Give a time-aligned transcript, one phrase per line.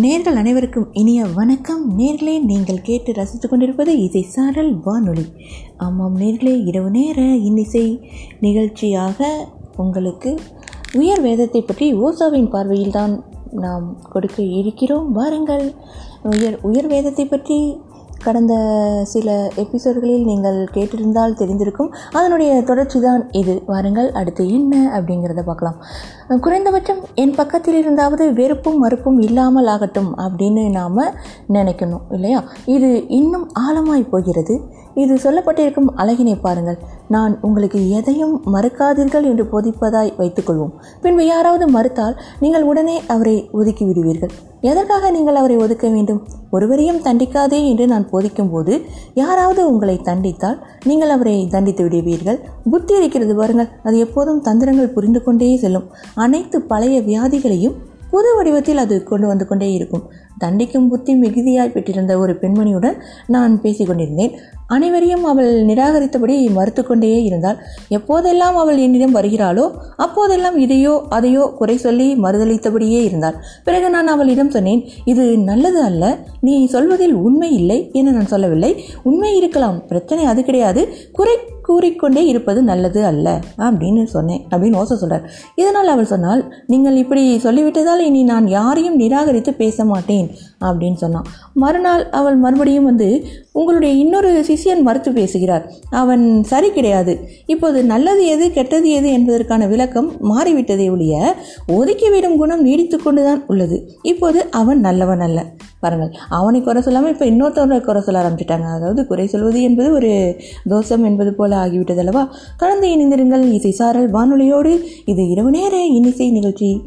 [0.00, 1.98] நேர்கள் அனைவருக்கும் இனிய வணக்கம்.
[1.98, 5.24] நேர்களே நீங்கள் கேட்டு ரசித்து கொண்டிருப்பது இசை சாரல் வானொலி.
[5.76, 7.82] ஆமாம் நேர்களே இரவு நேர இன்னிசை
[8.40, 9.28] நிகழ்ச்சியாக
[9.76, 10.30] உங்களுக்கு
[11.00, 13.14] உயர் வேதத்தை பற்றி ஓசாவின் பார்வையில்தான்
[13.64, 15.12] நாம் கொடுக்க இருக்கிறோம்.
[15.12, 15.74] வாருங்கள்
[16.22, 17.58] உயர் உயர் வேதத்தை பற்றி
[18.24, 18.54] கடந்த
[19.12, 21.90] சில எபிசோடுகளில் நீங்கள் கேட்டிருந்தால் தெரிந்திருக்கும்.
[22.12, 23.62] அதனுடைய தொடர்ச்சி தான் இது.
[23.66, 25.78] வாருங்கள் அடுத்து என்ன அப்படிங்கிறத பார்க்கலாம்.
[26.40, 31.02] குறைந்தபட்சம் என் பக்கத்தில் இருந்தாவது வெறுப்பும் மறுப்பும் இல்லாமல் ஆகட்டும் அப்படின்னு நாம்
[31.52, 32.42] நினைக்கணும் இல்லையா?
[32.76, 34.56] இது இன்னும் ஆழமாய் போகிறது.
[34.94, 36.78] இது சொல்லப்பட்டிருக்கும் அழகினை பாருங்கள்.
[37.08, 40.72] நான் உங்களுக்கு எதையும் மறுக்காதீர்கள் என்று போதிப்பதாய் வைத்துக்கொள்வோம்.
[41.02, 44.32] பின்பு யாராவது மறுத்தால் நீங்கள் உடனே அவரை ஒதுக்கி விடுவீர்கள்
[44.70, 46.20] எதற்காக நீங்கள் அவரை ஒதுக்க வேண்டும்?
[46.50, 48.80] ஒருவரையும் தண்டிக்காதே என்று நான் போதிக்கும் போது
[49.14, 52.38] யாராவது உங்களை தண்டித்தால் நீங்கள் அவரை தண்டித்து விடுவீர்கள்.
[52.70, 53.70] புத்தி இருக்கிறது பாருங்கள்.
[53.82, 55.88] அது எப்போதும் தந்திரங்கள் புரிந்து கொண்டே செல்லும்.
[56.14, 57.78] அனைத்து பழைய வியாதிகளையும்
[58.10, 60.02] புது வடிவத்தில் அது கொண்டு வந்து கொண்டே இருக்கும்.
[60.40, 64.32] தண்டிக்கும் புத்தி மிகுதியாய் பெற்றிருந்த ஒரு பெண்மணியுடன் நான் பேசிக்கொண்டிருந்தேன்.
[64.66, 67.58] அனைவரையும் அவள் நிராகரித்தபடி மறுத்து கொண்டே இருந்தாள்.
[67.90, 73.34] எப்போதெல்லாம் அவள் என்னிடம் வருகிறாளோ அப்போதெல்லாம் இதையோ அதையோ குறை சொல்லி மறுதளித்தபடியே இருந்தாள்.
[73.64, 76.18] பிறகு நான் அவளிடம் சொன்னேன் இது நல்லது அல்ல.
[76.40, 78.84] நீ சொல்வதில் உண்மை இல்லை என நான் சொல்லவில்லை.
[79.02, 79.86] உண்மை இருக்கலாம்.
[79.86, 80.88] பிரச்சனை அது கிடையாது.
[81.12, 83.40] குறை கூறிக்கொண்டே இருப்பது நல்லது அல்ல.
[83.58, 84.42] அப்படின்னு சொன்னேன்.
[84.50, 90.21] அப்படின்னு ஓசை சொல்கிறார் இதனால் அவள் சொன்னால் நீங்கள் இப்படி சொல்லிவிட்டதால் இனி நான் யாரையும் நிராகரித்து பேச மாட்டேன்.
[90.60, 91.24] அப்படின்னு சொன்னான்.
[91.54, 95.72] மறுநாள் அவள் மறுபடியும் வந்து உங்களுடைய இன்னொரு சிஷியன் மறுத்து பேசுகிறார்.
[95.90, 97.28] அவன் சரி கிடையாது.
[97.46, 101.34] இப்போது நல்லது எது கெட்டது எது என்பதற்கான விளக்கம் மாறிவிட்டதே ஒழிய
[101.68, 103.78] ஒதுக்கிவிடும் குணம் நீடித்து கொண்டுதான் உள்ளது.
[104.02, 105.44] இப்போது அவன் நல்லவன் அல்ல.
[105.80, 108.68] பாருங்கள் அவனை குறை சொல்லாமல் இப்போ இன்னொருத்தவனை குறை சொல்ல ஆரம்பிச்சிட்டாங்க.
[108.74, 110.12] அதாவது குறை சொல்வது என்பது ஒரு
[110.68, 112.34] தோஷம் என்பது போல ஆகிவிட்டது அல்லவா?
[112.56, 114.74] கலந்து இணைந்திருங்கள் இசை சாரல் வானொலியோடு.
[115.04, 116.82] இது இரவு நேர இன்னிசை நிகழ்ச்சி.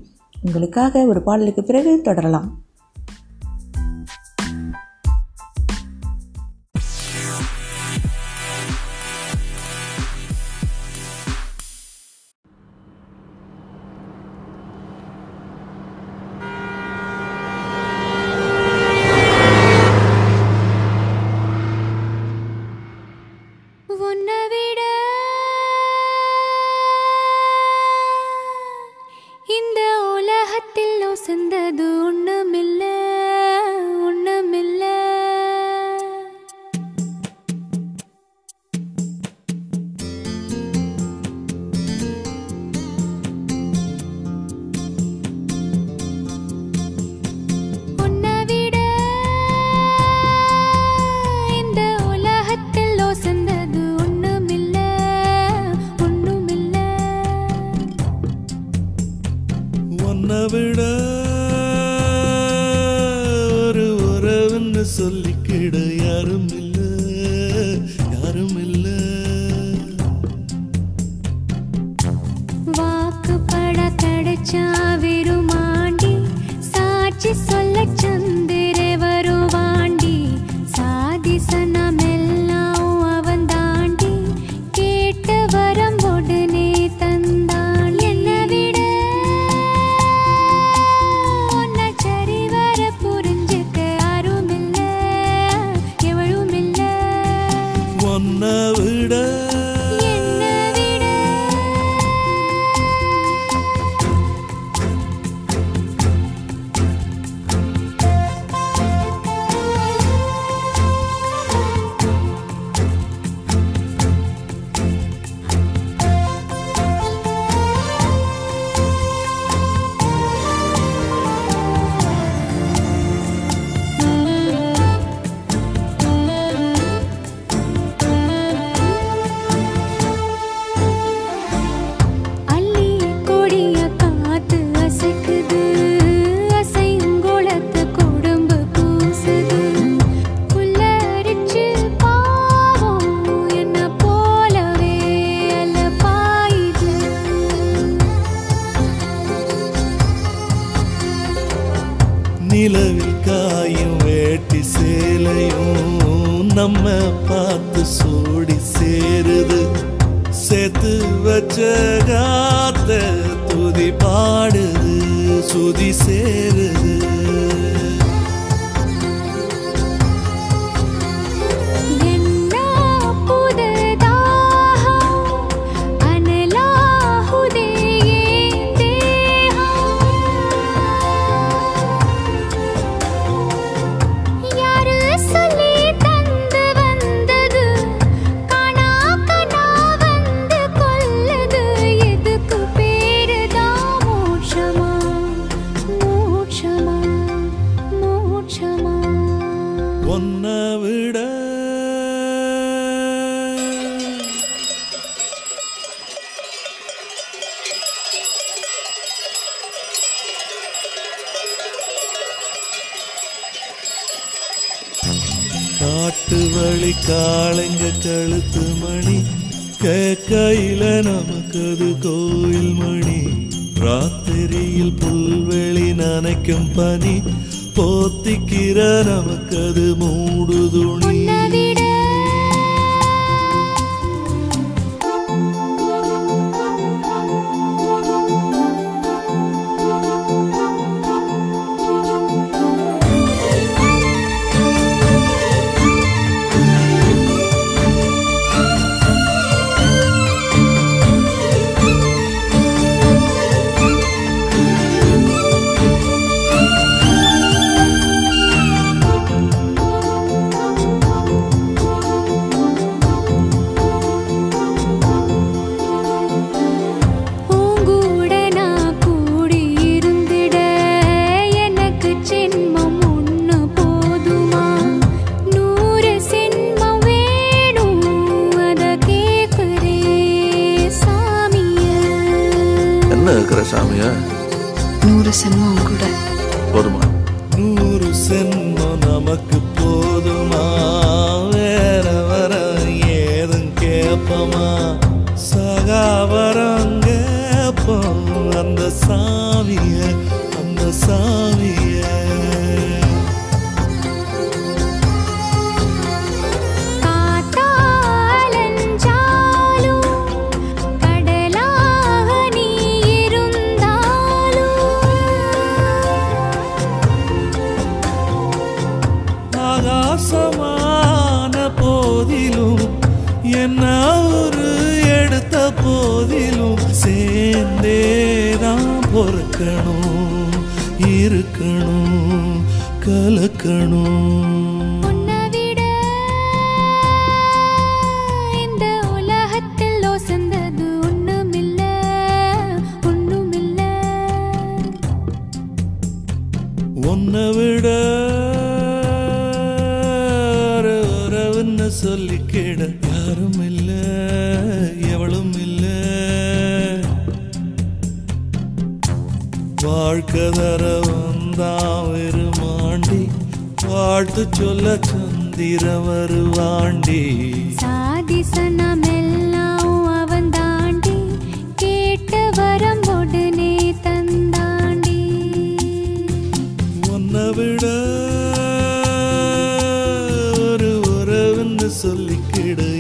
[0.46, 2.48] உங்களுக்காக ஒரு பாடலுக்கு பிறகு தொடரலாம்.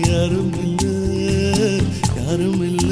[0.07, 0.83] யாரும் இல்ல
[2.17, 2.91] யாரும் இல்ல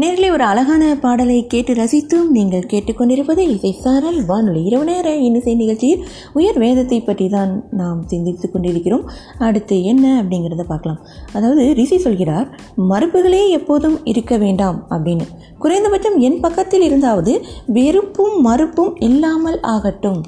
[0.00, 6.04] நேரில் ஒரு அழகான பாடலை கேட்டு ரசித்தும் நீங்கள் கேட்டுக்கொண்டிருப்பது இசை சாரல் வானொலி இரவு நேர இன்னிசை நிகழ்ச்சியில்
[6.38, 9.04] உயர் வேதத்தை பற்றி தான் நாம் சிந்தித்து கொண்டிருக்கிறோம்.
[9.46, 11.00] அடுத்து என்ன அப்படிங்கிறத பார்க்கலாம்.
[11.36, 12.48] அதாவது ரிஷி சொல்கிறார்
[12.92, 15.26] மரபுகளே எப்போதும் இருக்க வேண்டாம் அப்படின்னு.
[15.64, 17.34] குறைந்தபட்சம் என் பக்கத்தில் இருந்தாவது
[17.78, 20.20] வெறுப்பும் மறுப்பும் இல்லாமல் ஆகட்டும்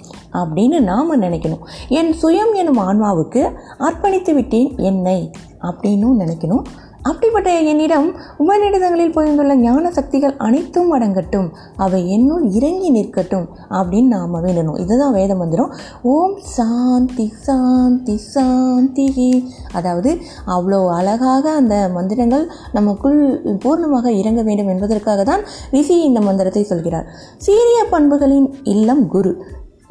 [0.42, 1.64] அப்படின்னு நாம் நினைக்கணும்.
[2.00, 3.44] என் சுயம் எனும் ஆன்மாவுக்கு
[3.88, 5.20] அர்ப்பணித்து விட்டேன் என்னை
[5.68, 6.64] அப்படின்னும் நினைக்கணும்.
[7.11, 8.09] அப்படிப்பட்ட என்னிடம்
[8.42, 11.49] உபநிடதங்களில் பொய்ந்துள்ள ஞான சக்திகள் அனைத்தும் அடங்கட்டும்.
[11.85, 13.47] அவை என்னுள் இறங்கி நிற்கட்டும்
[13.78, 15.73] அப்படின்னு நாம் வேண்டணும் இதுதான் வேத மந்திரம்.
[16.14, 19.09] ஓம் சாந்தி சாந்தி சாந்தி.
[19.73, 20.12] அதாவது
[20.56, 22.47] அவ்வளோ அழகாக அந்த மந்திரங்கள்
[22.78, 23.18] நமக்குள்
[23.64, 27.09] பூர்ணமாக இறங்க வேண்டும் என்பதற்காக தான் ரிஷி இந்த மந்திரத்தை சொல்கிறார்.
[27.47, 29.35] சீரிய பண்புகளின் இல்லம் குரு.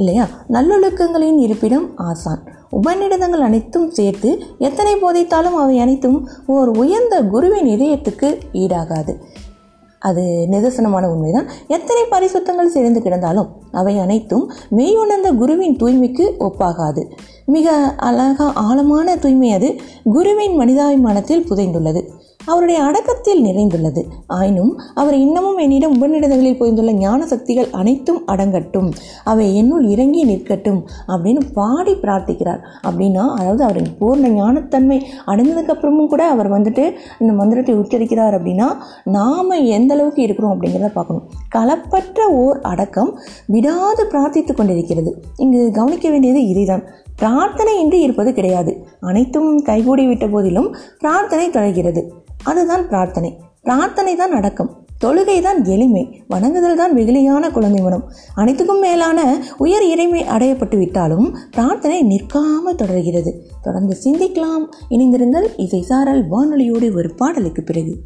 [0.01, 0.25] இல்லையா?
[0.49, 2.41] நல்லொழுக்கங்களின் இருப்பிடம் ஆசான்.
[2.71, 6.17] உபநிடதங்கள் அனைத்தும் சேர்த்து எத்தனை போதைத்தாலும் அவை அனைத்தும்
[6.47, 9.13] ஓர் உயர்ந்த குருவின் இதயத்துக்கு ஈடாகாது.
[9.99, 11.47] அது நிதர்சனமான உண்மைதான்.
[11.67, 14.45] எத்தனை பரிசுத்தங்கள் சேர்ந்து கிடந்தாலும் அவை அனைத்தும்
[14.77, 17.03] மெய்யுணர்ந்த குருவின் தூய்மைக்கு ஒப்பாகாது.
[17.45, 19.69] மிக அழகா ஆழமான தூய்மை அது
[20.03, 22.01] குருவின் மனிதாபிமானத்தில் புதைந்துள்ளது.
[22.45, 24.03] அவருடைய அடக்கத்தில் நிறைந்துள்ளது.
[24.27, 28.91] ஆயினும் அவர் இன்னமும் என்னிடம் உபநிடதங்களில் புரிந்துள்ள ஞான சக்திகள் அனைத்தும் அடங்கட்டும்.
[29.23, 32.59] அவை என்னுள் இறங்கி நிற்கட்டும் அப்படின்னு பாடி பிரார்த்திக்கிறார்.
[32.87, 39.93] அப்படின்னா அதாவது அவரின் பூர்ண ஞானத்தன்மை அடைந்ததுக்கப்புறமும் கூட அவர் வந்துட்டு இந்த மந்திரத்தை உச்சரிக்கிறார் அப்படின்னா நாம் எந்த
[39.93, 41.29] அளவுக்கு இருக்கிறோம் அப்படிங்கிறத பார்க்கணும்.
[41.55, 45.23] களப்பற்ற ஓர் அடக்கம் விடாது பிரார்த்தித்து கொண்டிருக்கிறது.
[45.37, 46.83] இங்கு கவனிக்க வேண்டியது இதுதான்.
[47.21, 48.85] பிரார்த்தனை பிரார்த்தனையின்றி இருப்பது கிடையாது.
[48.99, 52.13] அனைத்தும் கைகூடி விட்ட போதிலும் பிரார்த்தனை தொடர்கிறது.
[52.43, 53.37] அதுதான் பிரார்த்தனை.
[53.61, 54.85] பிரார்த்தனை தான் அடக்கம்.
[55.01, 56.23] தொழுகை தான் எளிமை.
[56.27, 63.45] வணங்குதல் தான் வெகுளியான குழந்தை மனம் அனைத்துக்கும் மேலான உயர் இறைமை அடையப்பட்டு விட்டாலும் பிரார்த்தனை நிற்காமல் தொடர்கிறது.
[63.61, 64.65] தொடர்ந்து சிந்திக்கலாம்.
[64.89, 68.01] இணைந்திருந்தால் இசை சாரல் வானொலியோடு ஒரு பாடலுக்கு பிறகு.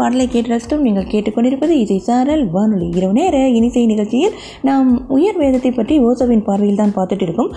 [0.00, 2.44] பாடலை கேட்டு ரசித்தும் நீங்கள் கேட்டுக்கொண்டிருப்பது இசை சாரல்.
[2.56, 4.36] வானொலி இரவு நேர இனிசை நிகழ்ச்சியில்
[4.68, 7.50] நாம் உயர் வேதத்தை பற்றி ஓசோவின் பார்வையில் தான் பார்த்துட்டு இருக்கோம்.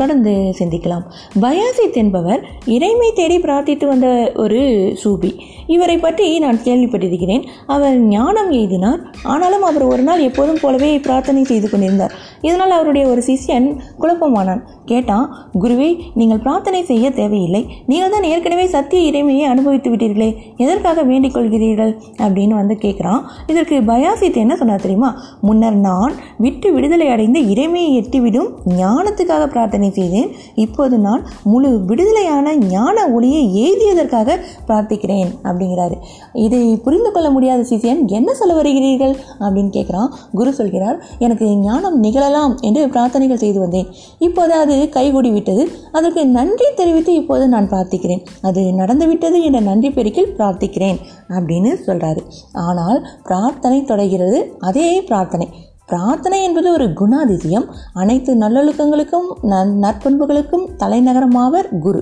[0.00, 1.04] தொடர்ந்து சிந்திக்கலாம்.
[1.44, 2.40] பயாசித் என்பவர்
[2.76, 4.08] இறைமை தேடி பிரார்த்தித்து வந்த
[4.44, 4.60] ஒரு
[5.02, 5.32] சூபி.
[5.74, 7.44] இவரை பற்றி நான் கேள்விப்பட்டிருக்கிறேன்.
[7.74, 9.00] அவர் ஞானம் எய்தினார்.
[9.32, 12.12] ஆனாலும் அவர் ஒரு நாள் எப்போதும் போலவே பிரார்த்தனை செய்து கொண்டிருந்தார்.
[12.46, 13.68] இதனால் அவருடைய ஒரு சிஷ்யன்
[14.02, 14.62] குழப்பமானான்.
[14.90, 15.26] கேட்டான்
[15.62, 15.90] குருவே
[16.20, 17.62] நீங்கள் பிரார்த்தனை செய்ய தேவையில்லை.
[17.90, 20.30] நீங்கள் தான் ஏற்கனவே சத்திய இறைமையை அனுபவித்து விட்டீர்களே.
[20.64, 21.74] எதற்காக வேண்டிக் கொள்கிறீர்கள்?
[22.18, 25.22] அப்படின்னு வந்து கேட்குறான் இதற்கு பயாசித் என்ன சொன்னார் தெரியுமா?
[25.40, 30.30] முன்னர் நான் விட்டு விடுதலை அடைந்து இறைமையை எட்டிவிடும் ஞானத்துக்காக பிரார்த்தனை செய்தேன்.
[30.54, 35.94] இப்போது நான் முழு விடுதலையான ஞான ஒளியை ஏதியதற்காக பிரார்த்திக்கிறேன் அப்படிங்கிறாரு.
[36.32, 39.14] இதை புரிந்து கொள்ள முடியாத சிசியன் என்ன சொல்ல வருகிறீர்கள்?
[39.40, 43.86] அப்படின்னு கேட்குறான் குரு சொல்கிறார் எனக்கு ஞானம் நிகழலாம் என்று பிரார்த்தனைகள் செய்து வந்தேன்.
[44.18, 45.68] இப்போது அது கைகூடி விட்டது.
[45.92, 48.24] அதற்கு நன்றி தெரிவித்து இப்போது நான் பிரார்த்திக்கிறேன்.
[48.42, 50.98] அது நடந்துவிட்டது என்ற நன்றி பெருக்கில் பிரார்த்திக்கிறேன்.
[51.28, 52.22] அப்படின்னு அப்படின்னு சொல்கிறாரு
[52.66, 55.48] ஆனால் பிரார்த்தனை தொடர்கிறது அதே பிரார்த்தனை.
[55.90, 57.66] பிரார்த்தனை என்பது ஒரு குணாதிசயம்.
[57.92, 62.00] அனைத்து நல்லொழுக்கங்களுக்கும் நன் நற்பண்புகளுக்கும் தலைநகரமாவர் குரு.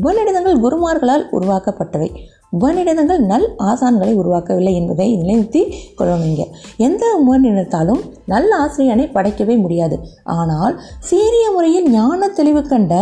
[0.00, 2.08] உபநிடதங்கள் குருமார்களால் உருவாக்கப்பட்டவை.
[2.56, 5.62] உபநிடதங்கள் நல் ஆசான்களை உருவாக்கவில்லை என்பதை நிலைநிறுத்தி
[5.98, 6.42] கொள்ளணுங்க
[6.86, 9.96] எந்த உபநிடத்தாலும் நல்ல ஆசிரியனை படைக்கவே முடியாது.
[10.38, 10.74] ஆனால்
[11.08, 12.94] சீரிய முறையில் ஞான தெளிவு கண்ட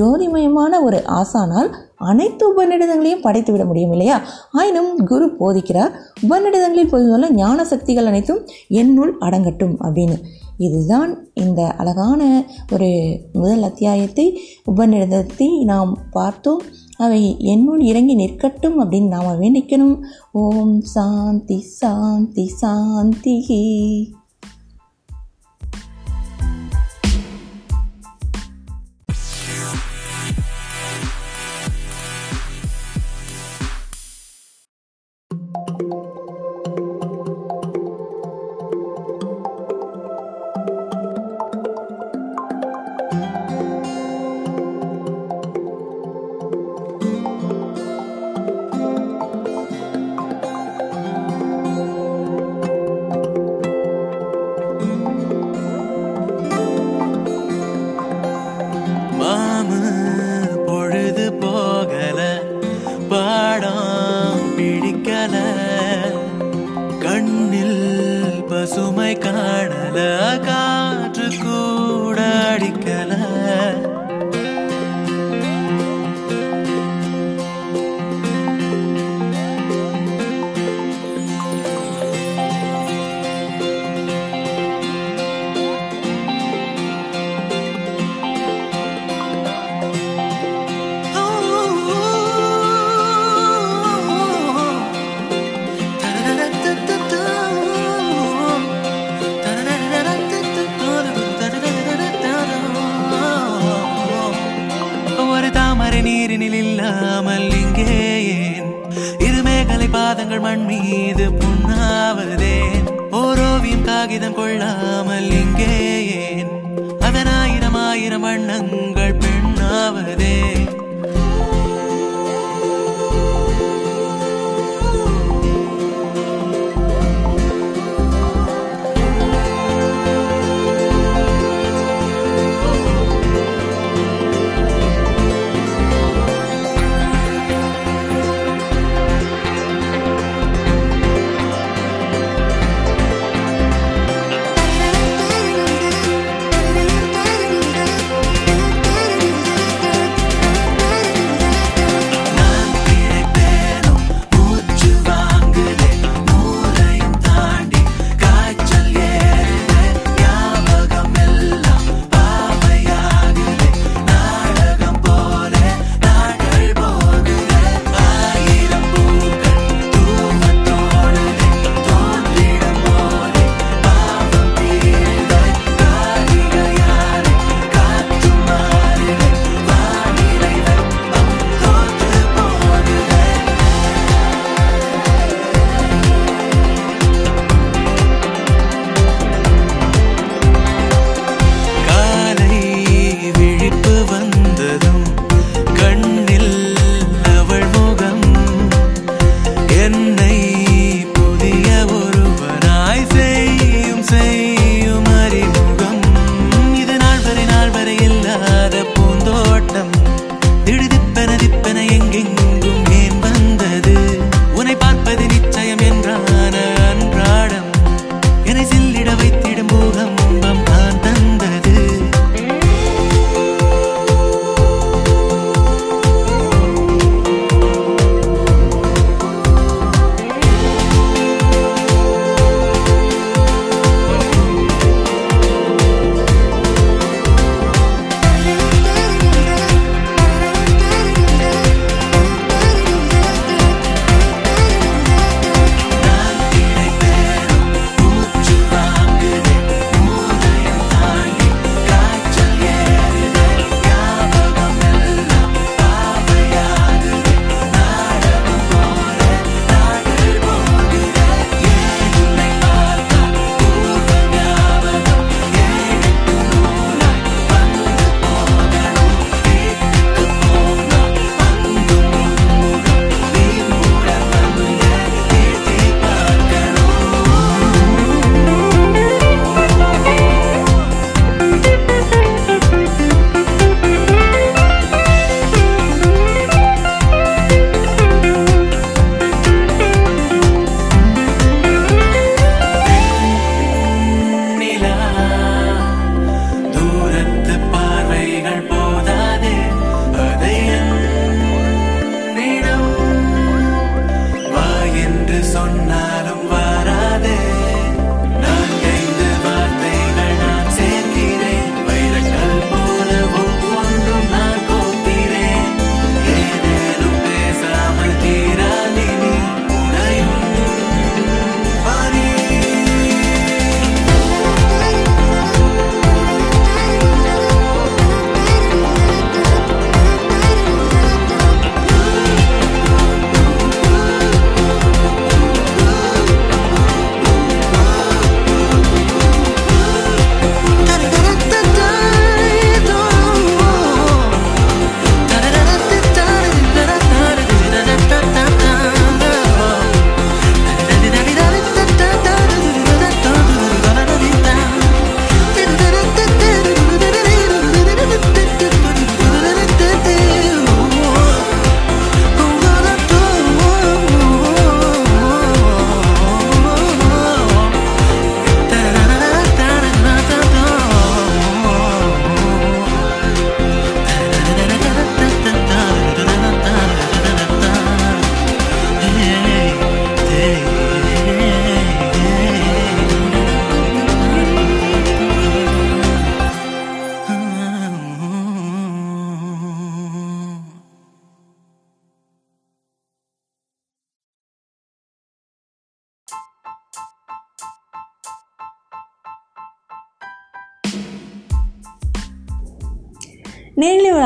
[0.00, 1.70] ஜோதிமயமான ஒரு ஆசானால்
[2.04, 4.22] அனைத்து உபநிடதங்களையும் படைத்து விட முடியும் இல்லையா?
[4.52, 5.92] ஆயினும் குரு போதிக்கிறார்.
[6.22, 10.16] உபநிடதங்களில் பொதுவாக ஞான சக்திகள் அனைத்தும் என்னுள் அடங்கட்டும் அப்படின்னு.
[10.58, 12.22] இதுதான் இந்த அழகான
[12.72, 12.88] ஒரு
[13.32, 14.26] முதல் அத்தியாயத்தை
[14.76, 16.60] உபநிடதத்தை நாம் பார்த்தோம்.
[16.96, 19.96] அவை என்னுள் இறங்கி நிற்கட்டும் அப்படின்னு நாம் வேண்டிக்கணும்.
[20.32, 23.36] ஓம் சாந்தி சாந்தி சாந்தி.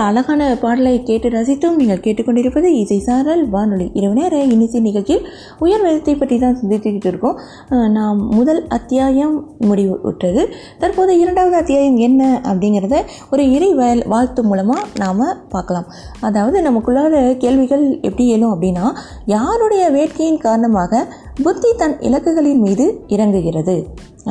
[0.09, 5.27] அழகான பாடலை கேட்டு ரசித்தும் நீங்கள் கேட்டுக்கொண்டிருப்பது இசை சாரல் வானொலி இரவு நேர இன்னிசை நிகழ்ச்சியில்
[5.65, 7.37] உயர் வேதத்தை பற்றி தான் சிந்தித்துக்கிட்டு இருக்கோம்.
[7.97, 9.37] நாம் முதல் அத்தியாயம்
[9.69, 10.43] முடிவு விட்டது
[10.83, 12.99] தற்போது இரண்டாவது அத்தியாயம் என்ன அப்படிங்கிறத
[13.31, 13.71] ஒரு இறை
[14.15, 15.89] வாழ்த்து மூலமாக நாம் பார்க்கலாம்.
[16.29, 18.87] அதாவது நமக்குள்ளார கேள்விகள் எப்படி எழும் அப்படின்னா
[19.37, 21.03] யாருடைய வேட்கையின் காரணமாக
[21.43, 23.77] புத்தி தன் இலக்குகளின் மீது இறங்குகிறது?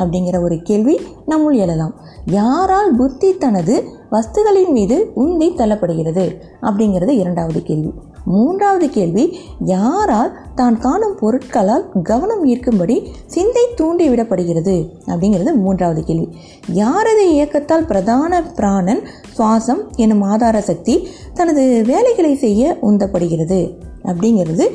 [0.02, 0.94] அப்படிங்கிற ஒரு கேள்வி
[1.26, 1.94] நம்முள் எழலாம்.
[2.26, 3.74] யாரால் புத்தி தனது
[4.12, 6.24] வஸ்துகளின் மீது உந்தி தள்ளப்படுகிறது
[6.62, 7.90] அப்படிங்கிறது இரண்டாவது கேள்வி.
[8.24, 9.24] மூன்றாவது கேள்வி
[9.64, 14.74] யாரால் தான் காணும் பொருட்களால் கவனம் ஈர்க்கும்படி சிந்தை தூண்டிவிடப்படுகிறது
[15.06, 16.28] அப்படிங்கிறது மூன்றாவது கேள்வி.
[16.74, 19.02] யாரது இயக்கத்தால் பிரதான பிராணன்
[19.38, 23.60] சுவாசம் எனும் ஆதார சக்தி தனது வேலைகளை செய்ய உந்தப்படுகிறது
[24.04, 24.66] அப்படிங்கிறது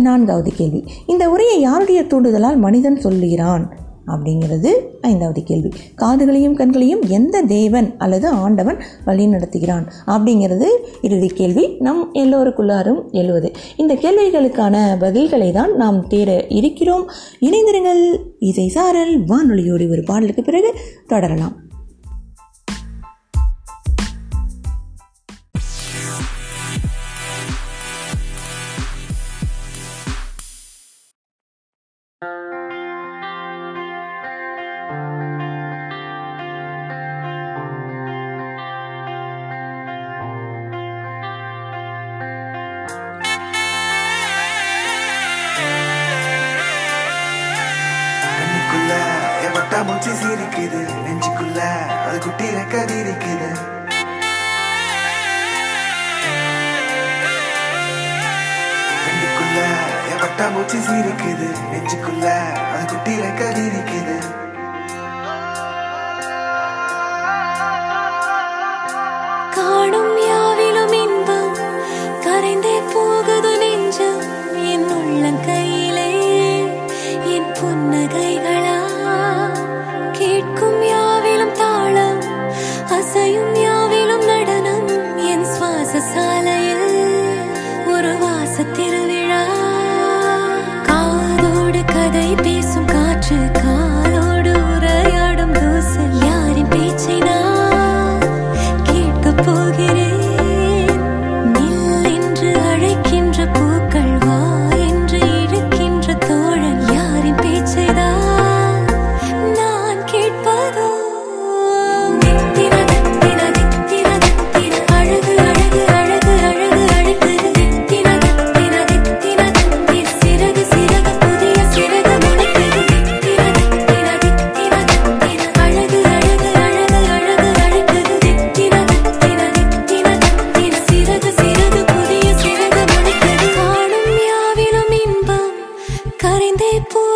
[0.00, 0.84] நான்காவது கேள்வி.
[1.06, 3.64] இந்த உரையை யாருடைய தூண்டுதலால் மனிதன் சொல்லுகிறான்?
[4.06, 5.68] அப்படிங்கிறது ஐந்தாவது கேள்வி.
[5.94, 10.66] காதுகளையும் கண்களையும் எந்த தேவன் அல்லது ஆண்டவன் வழி நடத்துகிறான் அப்படிங்கிறது
[11.02, 11.76] இறுதி கேள்வி.
[11.78, 13.52] நம் எல்லோருக்குள்ளாரும் எழுவது.
[13.76, 17.10] இந்த கேள்விகளுக்கான பதில்களை தான் நாம் தேட இருக்கிறோம்.
[17.40, 18.18] இணைந்திருங்கள்.
[18.38, 20.74] இசை சாரல் வானொலியோடு ஒரு பாடலுக்கு பிறகு
[21.06, 21.70] தொடரலாம்.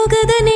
[0.07, 0.56] 哥哥的你。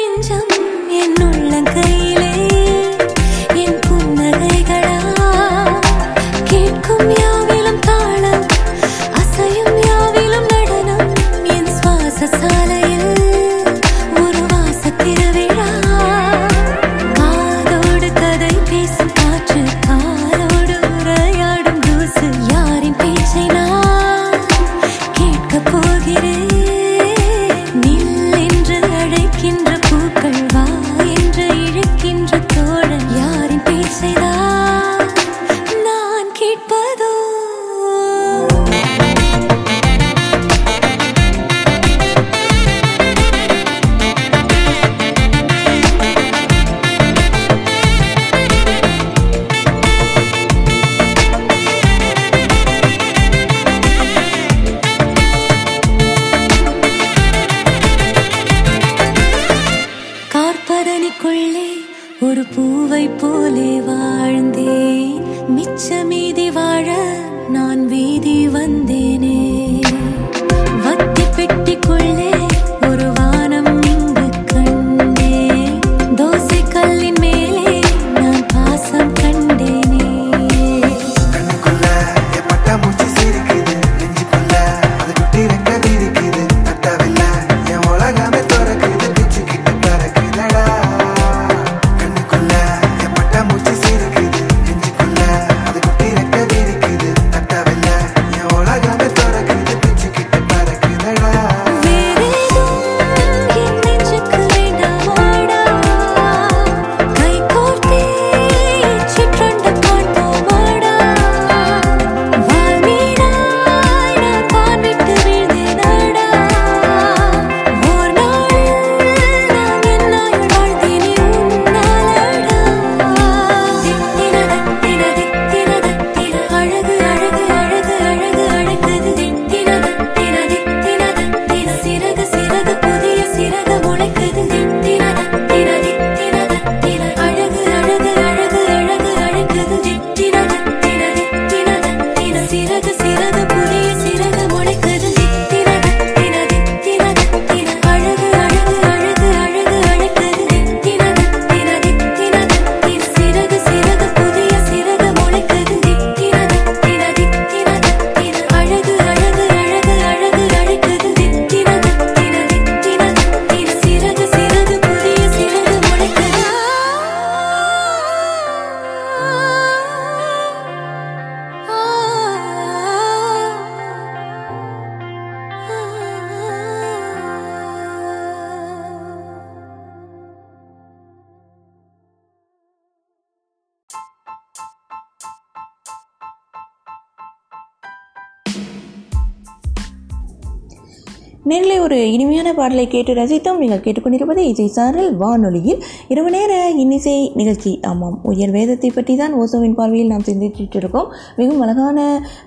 [192.10, 193.58] நேரிலே ஒரு இனிமையான பாடலை கேட்டு ரசித்தோம்.
[193.62, 195.80] நீங்கள் கேட்டுக்கொண்டிருப்பது இசை சாரல் வானொலியில்.
[196.12, 197.72] இரவு நேர இன்னிசை நிகழ்ச்சி.
[197.88, 201.98] ஆமாம் உயர் வேதத்தை பற்றி தான் ஓசோவின் பார்வையில் நாம் சிந்திச்சுட்டு இருக்கோம் மிகவும் அழகான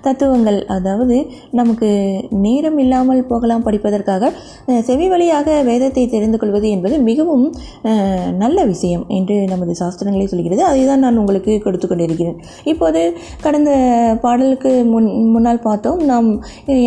[0.06, 0.58] தத்துவங்கள்.
[0.76, 1.18] அதாவது
[1.58, 1.90] நமக்கு
[2.46, 4.32] நேரம் இல்லாமல் போகலாம் படிப்பதற்காக
[4.88, 7.46] செவி வழியாக வேதத்தை தெரிந்து கொள்வது என்பது மிகவும்
[8.42, 10.64] நல்ல விஷயம் என்று நமது சாஸ்திரங்களே சொல்கிறது.
[10.70, 12.38] அதை தான் நான் உங்களுக்கு கொடுத்து கொண்டிருக்கிறேன்.
[12.74, 13.04] இப்போது
[13.46, 13.70] கடந்த
[14.26, 16.02] பாடலுக்கு முன் முன்னால் பார்த்தோம்.
[16.12, 16.28] நாம்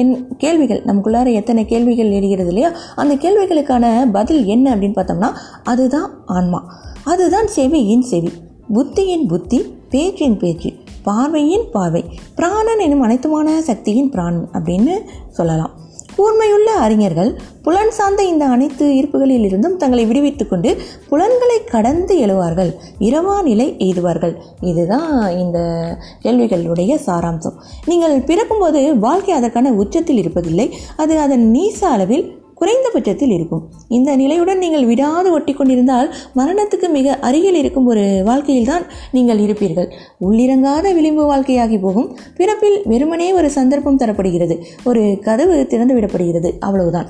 [0.01, 0.13] என்
[0.45, 2.73] கேள்விகள் நமக்குள்ளார எத்தனை கேள்விகள் எழுகிறது இல்லையா?
[2.97, 5.31] அந்த கேள்விகளுக்கான பதில் என்ன அப்படின்னு பார்த்தோம்னா
[5.63, 6.61] அதுதான் ஆன்மா.
[7.03, 8.31] அதுதான் செவியின் செவி.
[8.73, 9.59] புத்தியின் புத்தி
[9.91, 12.03] பேச்சின் பேச்சு பார்வையின் பார்வை
[12.35, 14.95] பிராணன் எனும் அனைத்துமான சக்தியின் பிராணன் அப்படின்னு
[15.29, 15.73] சொல்லலாம்.
[16.17, 20.77] கூர்மையுள்ள அறிஞர்கள் புலன் சார்ந்த இந்த அனைத்து ஈர்ப்புகளில் இருந்தும் தங்களை விடுவித்துக் கொண்டு
[21.09, 22.71] புலன்களை கடந்து எழுவார்கள்.
[22.99, 24.35] இரவா நிலை எய்துவார்கள்.
[24.61, 25.59] இதுதான் இந்த
[26.23, 27.57] கேள்விகளுடைய சாராம்சம்.
[27.85, 30.71] நீங்கள் பிறக்கும்போது வாழ்க்கை அதற்கான உச்சத்தில் இருப்பதில்லை.
[30.97, 32.27] அது அதன் நீச அளவில்
[32.59, 33.63] குறைந்தபட்சத்தில் இருக்கும்.
[33.97, 39.89] இந்த நிலையுடன் நீங்கள் விடாது ஒட்டி கொண்டிருந்தால் மரணத்துக்கு மிக அருகில் இருக்கும் ஒரு வாழ்க்கையில்தான் நீங்கள் இருப்பீர்கள்.
[40.29, 42.09] உள்ளிறங்காத விளிம்பு வாழ்க்கையாகி போகும்.
[42.37, 44.57] பிறப்பில் வெறுமனே ஒரு சந்தர்ப்பம் தரப்படுகிறது.
[44.83, 47.09] ஒரு கதவு திறந்து விடப்படுகிறது அவ்வளவுதான்.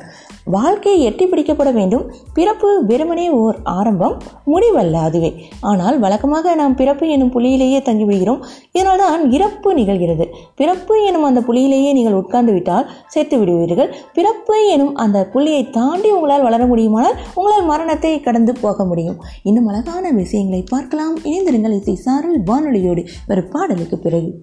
[0.50, 2.12] வாழ்க்கையை எட்டி பிடிக்கப்பட வேண்டும்.
[2.34, 5.32] பிறப்பு வெறுமனே ஓர் ஆரம்பம் முடிவல்ல அதுவே
[5.62, 8.42] ஆனால் வழக்கமாக நாம் பிறப்பு எனும் புள்ளியிலேயே தங்கிவிடுகிறோம்.
[8.72, 10.26] இதனால்தான் இறப்பு நிகழ்கிறது.
[10.56, 13.96] பிறப்பு எனும் அந்த புள்ளியிலேயே நீங்கள் உட்கார்ந்து விட்டால் சேர்த்து விடுவீர்கள்.
[14.14, 19.22] பிறப்பு எனும் அந்த புள்ளியை தாண்டி உங்களால் வளர முடியுமானால் உங்களால் மரணத்தை கடந்து போக முடியும்.
[19.44, 21.18] இன்னும் அழகான விஷயங்களை பார்க்கலாம்.
[21.18, 23.06] இணைந்திருங்கள் இசை சாரல் வானொலியோடு.
[23.30, 24.40] ஒரு பாடலுக்கு பிறகு.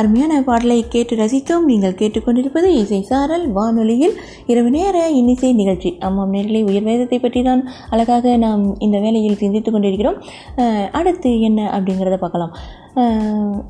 [0.00, 1.68] அருமையான பாடலை கேட்டு ரசித்தோம்.
[1.70, 4.14] நீங்கள் கேட்டுக்கொண்டிருப்பது இசை சாரல் வானொலியில்
[4.52, 5.90] இரவு நேர இன்னிசை நிகழ்ச்சி.
[6.08, 7.62] ஆமாம் நேரிலே உயர் வேதத்தை பற்றி தான்
[7.94, 10.20] அழகாக நாம் இந்த வேலையில் சிந்தித்து கொண்டிருக்கிறோம்.
[11.00, 12.54] அடுத்து என்ன அப்படிங்கிறத பார்க்கலாம்.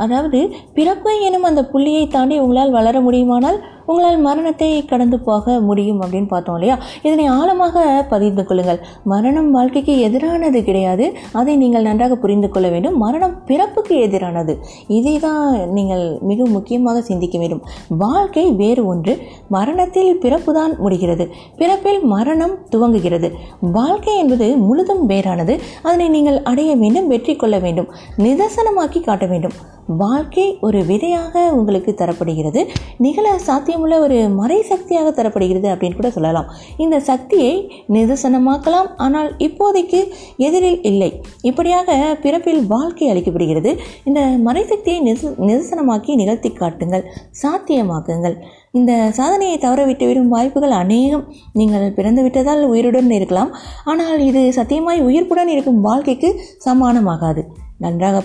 [0.05, 0.39] அதாவது
[0.77, 3.59] பிறப்பு எனும் அந்த புள்ளியை தாண்டி உங்களால் வளர முடியுமானால்
[3.89, 6.77] உங்களால் மரணத்தை கடந்து போக முடியும் அப்படின்னு பார்த்தோம் இல்லையா?
[7.03, 8.81] இதனை ஆழமாக பதிந்து கொள்ளுங்கள்.
[9.13, 11.07] மரணம் வாழ்க்கைக்கு எதிரானது கிடையாது.
[11.33, 12.97] அதை நீங்கள் நன்றாக புரிந்து கொள்ள வேண்டும்.
[13.05, 14.55] மரணம் பிறப்புக்கு எதிரானது.
[14.99, 17.63] இதை தான் நீங்கள் மிக முக்கியமாக சிந்திக்க வேண்டும்.
[18.05, 19.15] வாழ்க்கை வேறு ஒன்று.
[19.49, 21.27] மரணத்தில் பிறப்பு தான் முடிகிறது.
[21.57, 23.31] பிறப்பில் மரணம் துவங்குகிறது.
[23.79, 25.57] வாழ்க்கை என்பது முழுதும் வேறானது.
[25.83, 27.91] அதனை நீங்கள் அடைய வேண்டும் வெற்றி கொள்ள வேண்டும்
[28.27, 29.57] நிதர்சனமாக்கி காட்ட வேண்டும்.
[29.89, 32.67] வாழ்க்கை ஒரு விதையாக உங்களுக்கு தரப்படுகிறது
[32.99, 36.49] நிகழ சாத்தியமுள்ள ஒரு மறை சக்தியாக தரப்படுகிறது அப்படின்னு கூட சொல்லலாம்.
[36.77, 40.01] இந்த சக்தியை நிதர்சனமாக்கலாம் ஆனால் இப்போதைக்கு
[40.37, 41.21] எதிரில் இல்லை.
[41.43, 43.79] இப்படியாக பிறப்பில் வாழ்க்கை அளிக்கப்படுகிறது.
[44.05, 47.05] இந்த மறை சக்தியை நித நிதர்சனமாக்கி நிகழ்த்தி காட்டுங்கள்
[47.43, 48.37] சாத்தியமாக்குங்கள்.
[48.71, 51.25] இந்த சாதனையை தவற விட்டுவிடும் வாய்ப்புகள் அநேகம்.
[51.53, 57.45] நீங்கள் பிறந்து விட்டதால் உயிருடன் இருக்கலாம் ஆனால் இது சத்தியமாய் உயிர்ப்புடன் இருக்கும் வாழ்க்கைக்கு சமானமாகாது.
[57.79, 58.23] நன்றாக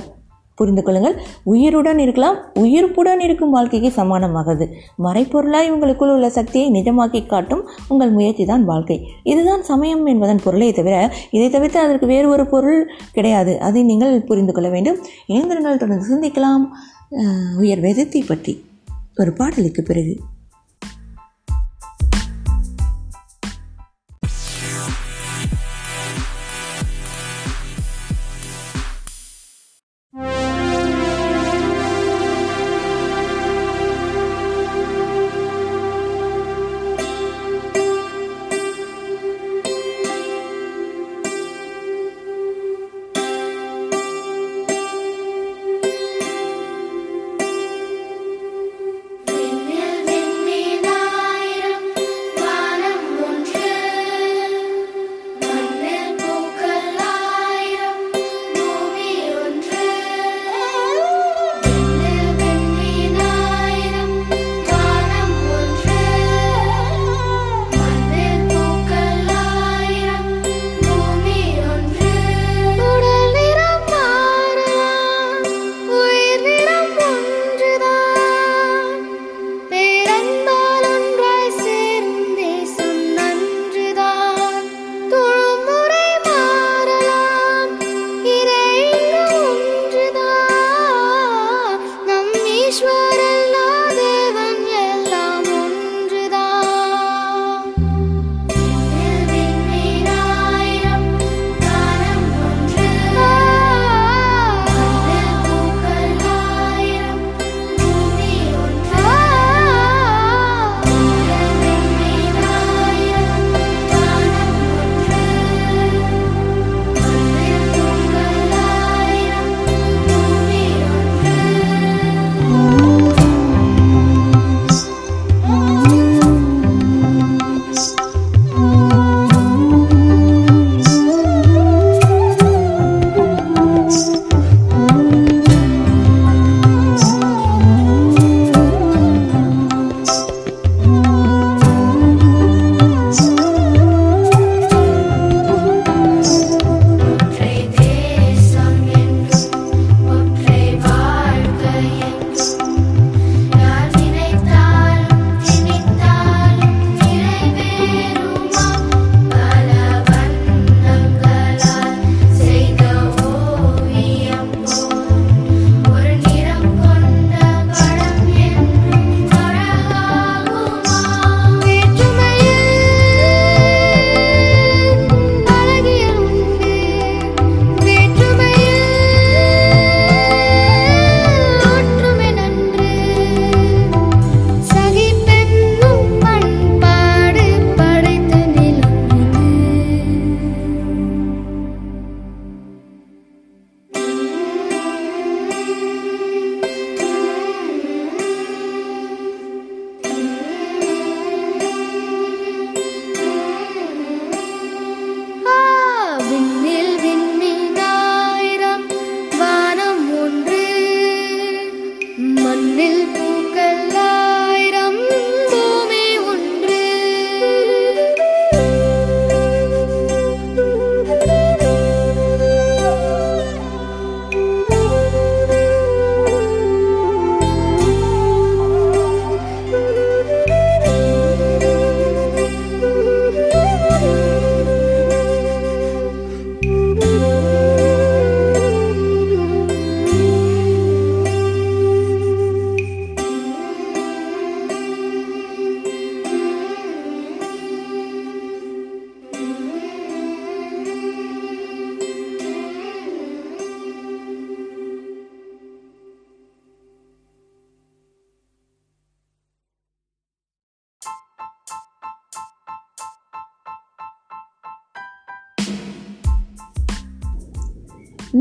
[0.64, 1.16] புரிந்து கொள்ளுங்கள்
[1.54, 4.68] உயிருடன் இருக்கலாம் உயிர்ப்புடன் இருக்கும் வாழ்க்கைக்கு சமானமாகாது.
[5.06, 8.98] மறைப்பொருளாய் உங்களுக்குள் உள்ள சக்தியை நிஜமாக்கி காட்டும் உங்கள் முயற்சி தான் வாழ்க்கை.
[9.32, 10.96] இதுதான் சமயம் என்பதன் பொருளை தவிர
[11.36, 12.82] இதை தவிர்த்து அதற்கு வேறு ஒரு பொருள்
[13.18, 13.56] கிடையாது.
[13.68, 15.00] அதை நீங்கள் புரிந்து கொள்ள வேண்டும்.
[15.32, 16.66] இணைந்திருங்கள் தொடர்ந்து சிந்திக்கலாம்.
[17.62, 18.54] உயர் வேதத்தை பற்றி
[19.22, 20.14] ஒரு பாடலுக்கு பிறகு.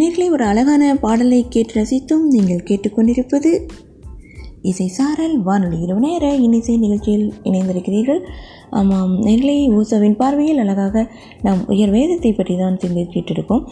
[0.03, 3.51] நேர்களை ஒரு அழகான பாடலை கேட்டு ரசித்தும் நீங்கள் கேட்டுக்கொண்டிருப்பது
[4.63, 8.21] இசை சாரல் வானொலி இரவு நேர இன்னிசை நிகழ்ச்சியில் இணைந்திருக்கிறீர்கள்.
[8.71, 11.05] ஆமாம் நெல்லை ஊசவின் பார்வையில் அழகாக
[11.43, 13.65] நாம் உயர் வேதத்தை பற்றி தான் சிந்திச்சிட்டு இருக்கோம்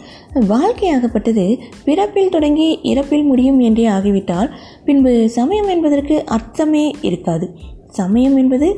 [0.51, 1.45] வாழ்க்கையாகப்பட்டது
[1.85, 4.51] பிறப்பில் தொடங்கி இறப்பில் முடியும் என்றே ஆகிவிட்டால்
[4.85, 7.47] பின்பு சமயம் என்பதற்கு அர்த்தமே இருக்காது.
[7.91, 8.69] சமயம் என்பது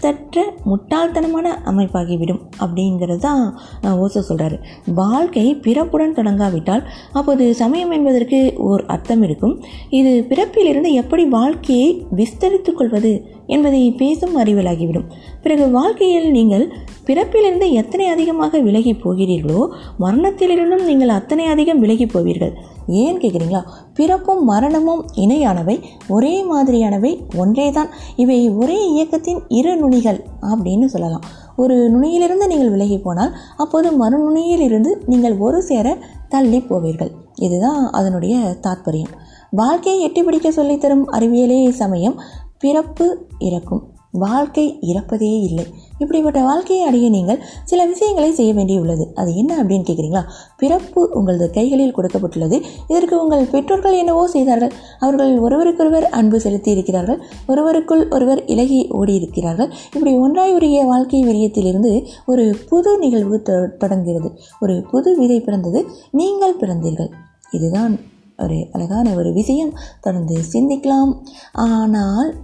[0.00, 4.56] சத்தற்ற முட்டாள்தனமான அமைப்பாகிவிடும் அப்படிங்கிறது தான் ஓசோ சொல்கிறாரு
[4.94, 6.82] வாழ்க்கை பிறப்புடன் தொடங்காவிட்டால்
[7.12, 9.64] அப்போது சமயம் என்பதற்கு ஓர் அர்த்தம் இருக்கும்.
[9.90, 13.12] இது பிறப்பிலிருந்து எப்படி வாழ்க்கையை விஸ்தரித்து கொள்வது
[13.54, 15.08] என்பதை பேசும் அறிவலாகிவிடும்.
[15.42, 16.64] பிறகு வாழ்க்கையில் நீங்கள்
[17.08, 19.62] பிறப்பிலிருந்து எத்தனை அதிகமாக விலகி போகிறீர்களோ
[20.00, 22.54] மரணத்திலிருந்தும் நீங்கள் அத்தனை அதிகம் விலகி போவீர்கள்.
[23.02, 23.62] ஏன் கேட்குறீங்களா?
[23.98, 25.76] பிறப்பும் மரணமும் இணையானவை
[26.08, 27.90] ஒரே மாதிரியானவை ஒன்றேதான்.
[28.16, 30.20] இவை ஒரே இயக்கத்தின் இரு நுனிகள்
[30.50, 31.24] அப்படின்னு சொல்லலாம்.
[31.62, 35.96] ஒரு நுனியிலிருந்து நீங்கள் விலகி போனால் அப்போது மறுநுனியிலிருந்து நீங்கள் ஒரு சேர
[36.34, 37.12] தள்ளி போவீர்கள்.
[37.46, 38.36] இதுதான் அதனுடைய
[38.66, 39.14] தாற்பயம்.
[39.50, 42.16] வாழ்க்கையை எட்டி பிடிக்க சொல்லித்தரும் அறிவியலே சமயம்.
[42.58, 43.96] பிறப்பு இறக்கும்.
[44.10, 45.64] வாழ்க்கை இறப்பதே இல்லை.
[45.98, 49.12] இப்படிப்பட்ட வாழ்க்கையை அடைய நீங்கள் சில விஷயங்களை செய்ய வேண்டியுள்ளது.
[49.14, 50.22] அது என்ன அப்படின்னு கேட்குறீங்களா
[50.56, 52.62] பிறப்பு உங்களது கைகளில் கொடுக்கப்பட்டுள்ளது.
[52.88, 54.72] இதற்கு உங்கள் பெற்றோர்கள் என்னவோ செய்தார்கள்.
[54.98, 62.06] அவர்கள் ஒருவருக்கொருவர் அன்பு செலுத்தி இருக்கிறார்கள் ஒருவருக்குள் ஒருவர் இலகி ஓடி இருக்கிறார்கள் இப்படி ஒன்றாய் உரிய வாழ்க்கை விரியத்திலிருந்து
[62.26, 64.32] ஒரு புது நிகழ்வு தொ- தொடங்குகிறது.
[64.60, 65.86] ஒரு புது விதை பிறந்தது.
[66.10, 67.10] நீங்கள் பிறந்தீர்கள்.
[67.50, 68.00] இதுதான்
[68.38, 69.72] ஒரு அழகான ஒரு விஷயம்.
[70.00, 71.14] தொடர்ந்து சிந்திக்கலாம்.
[71.52, 72.34] ஆனால்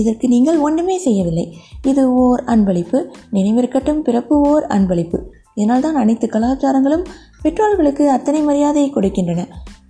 [0.00, 1.46] இதற்கு நீங்கள் ஒன்றுமே செய்யவில்லை.
[1.82, 2.98] இது ஓர் அன்பளிப்பு
[3.32, 5.20] நினைவிருக்கட்டும் பிறப்பு ஓர் அன்பளிப்பு.
[5.54, 7.04] இதனால்தான் அனைத்து கலாச்சாரங்களும்
[7.42, 9.42] பெற்றோர்களுக்கு அத்தனை மரியாதையை கொடுக்கின்றன.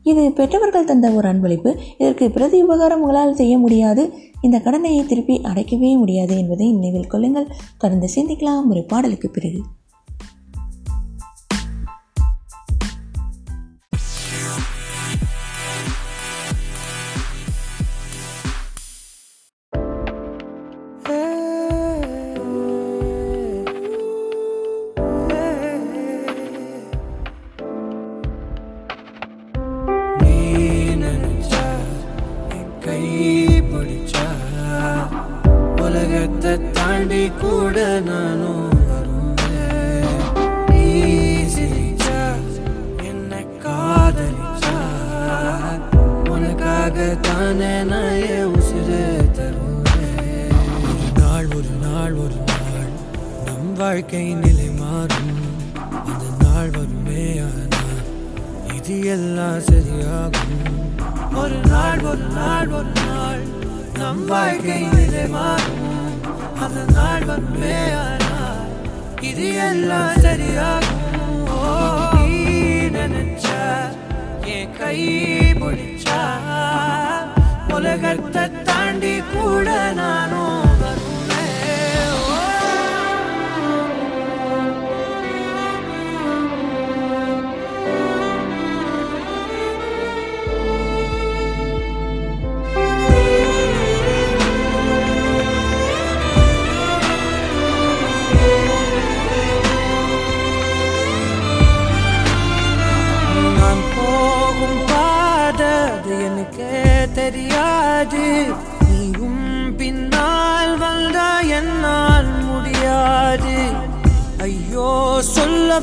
[0.03, 1.71] இது பெற்றவர்கள் தந்த ஒரு அன்பளிப்பு.
[1.99, 4.03] இதற்கு பிரதி உபகாரம் உங்களால் செய்ய முடியாது.
[4.41, 7.49] இந்த கடனையை திருப்பி அடைக்கவே முடியாது என்பதை நினைவில் கொள்ளுங்கள்.
[7.79, 8.67] தொடர்ந்து சிந்திக்கலாம்.
[8.71, 9.63] ஒரு பாடலுக்கு பிறகு.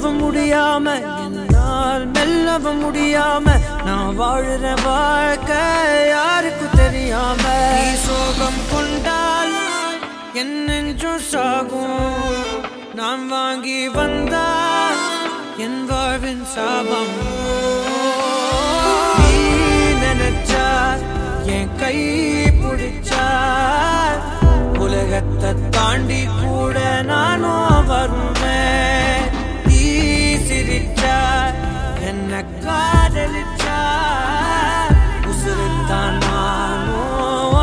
[0.01, 0.85] சொல்லவும் முடியாம
[1.23, 3.45] என்னால் மெல்லவ முடியாம
[3.87, 5.59] நான் வாழ்ற வாழ்க்கை
[6.11, 7.43] யாருக்கும் தெரியாம.
[8.05, 9.53] சோகம் கொண்டால்
[10.41, 12.01] என்னென்றும் சாகும்.
[12.99, 14.99] நான் வாங்கி வந்தால்
[15.65, 17.15] என் வாழ்வின் சாபம்.
[19.19, 19.37] நீ
[20.03, 20.67] நினைச்சா
[21.57, 21.97] என் கை
[22.61, 23.27] பிடிச்சா
[24.85, 26.77] உலகத்தை தாண்டி கூட
[27.11, 28.40] நானும் வரும்
[32.41, 33.79] என்ன காதலிச்சா
[35.31, 37.61] உசுருத்தான் நானும்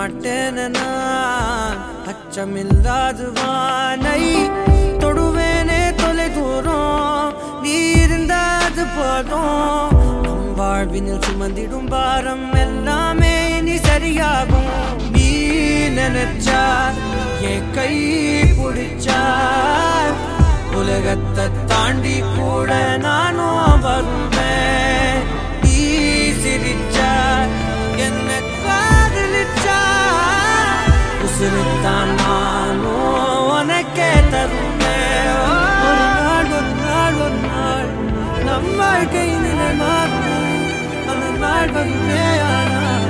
[0.00, 1.78] மாட்டேன நான்.
[2.10, 4.22] அச்சமில்லாது வானை
[5.02, 7.74] தொடுவேனே தொலை தூரம் நீ நீ
[8.04, 9.98] இருந்தாது போதும்.
[10.24, 13.34] நம் வாழ்வினில் சுமந்திடும் பாரம் எல்லாமே
[13.66, 14.70] நீ சரியாகும்.
[15.16, 15.28] நீ
[15.98, 16.62] நினைச்சா
[17.52, 17.94] என் கை
[18.60, 19.20] பிடிச்சா
[20.80, 22.70] உலகத்தை தாண்டி கூட
[23.06, 24.89] நானும் வருவேன்.
[31.42, 35.28] உசுருத்தான் நானும் உனக்கே தருவேன்
[35.84, 37.86] ஒரு நாள் ஒரு நாள் ஒரு நாள்
[38.48, 40.58] நம் வாழ்க்கை நிலை மாறும்.
[41.12, 42.26] அந்த நாள் வருமே
[42.56, 43.06] ஆனால்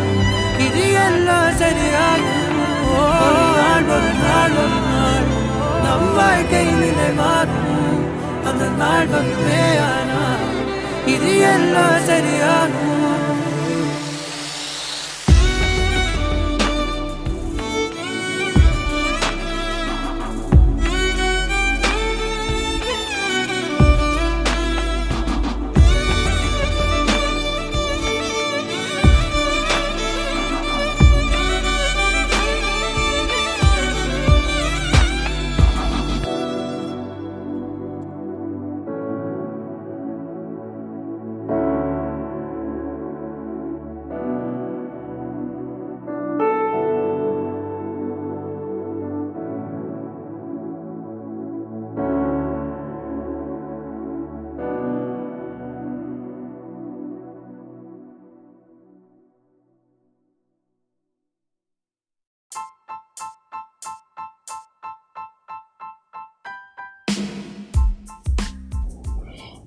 [0.67, 2.61] இது எல்லாம் சரியாகும்.
[3.25, 5.27] ஒரு நாள் ஒரு நாள் ஒரு நாள்
[5.87, 7.99] நம் வாழ்க்கை நிலை மாறும்.
[8.51, 10.47] அந்த நாள் வருமே ஆனால்
[11.17, 13.20] இது எல்லாம் சரியாகும்.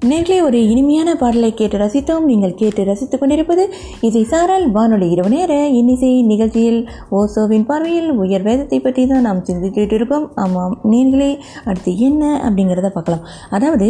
[0.09, 2.23] நேர்களே ஒரு இனிமையான பாடலை கேட்டு ரசித்தோம்.
[2.29, 3.63] நீங்கள் கேட்டு ரசித்துக் கொண்டிருப்பது
[4.07, 6.79] இசை சாரால் வானொலி இரவு நேர இன்னிசை நிகழ்ச்சியில்
[7.19, 11.29] ஓசோவின் பார்வையில் உயர் வேதத்தை பற்றி தான் நாம் சிந்தித்துட்டு இருப்போம் ஆமாம் நீங்களே
[11.69, 13.23] அடுத்து என்ன அப்படிங்கிறத பார்க்கலாம்.
[13.57, 13.87] அதாவது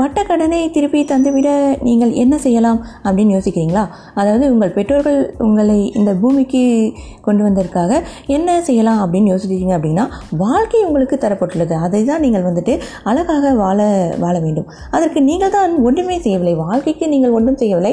[0.00, 1.50] பட்ட கடனை திருப்பி தந்துவிட
[1.88, 3.84] நீங்கள் என்ன செய்யலாம் அப்படின்னு யோசிக்கிறீங்களா?
[4.22, 6.64] அதாவது உங்கள் பெற்றோர்கள் உங்களை இந்த பூமிக்கு
[7.28, 8.00] கொண்டு வந்ததற்காக
[8.38, 10.06] என்ன செய்யலாம் அப்படின்னு யோசிச்சிங்க அப்படின்னா
[10.44, 11.76] வாழ்க்கை உங்களுக்கு தரப்பட்டுள்ளது.
[11.84, 12.76] அதை தான் நீங்கள் வந்துட்டு
[13.12, 13.80] அழகாக வாழ
[14.24, 14.68] வாழ வேண்டும்.
[14.96, 16.52] அதற்கு நீங்கள் தான் ஒன்றுமே செய்யவில்லை.
[16.64, 17.92] வாழ்க்கைக்கு நீங்கள் ஒன்றும் செய்யவில்லை.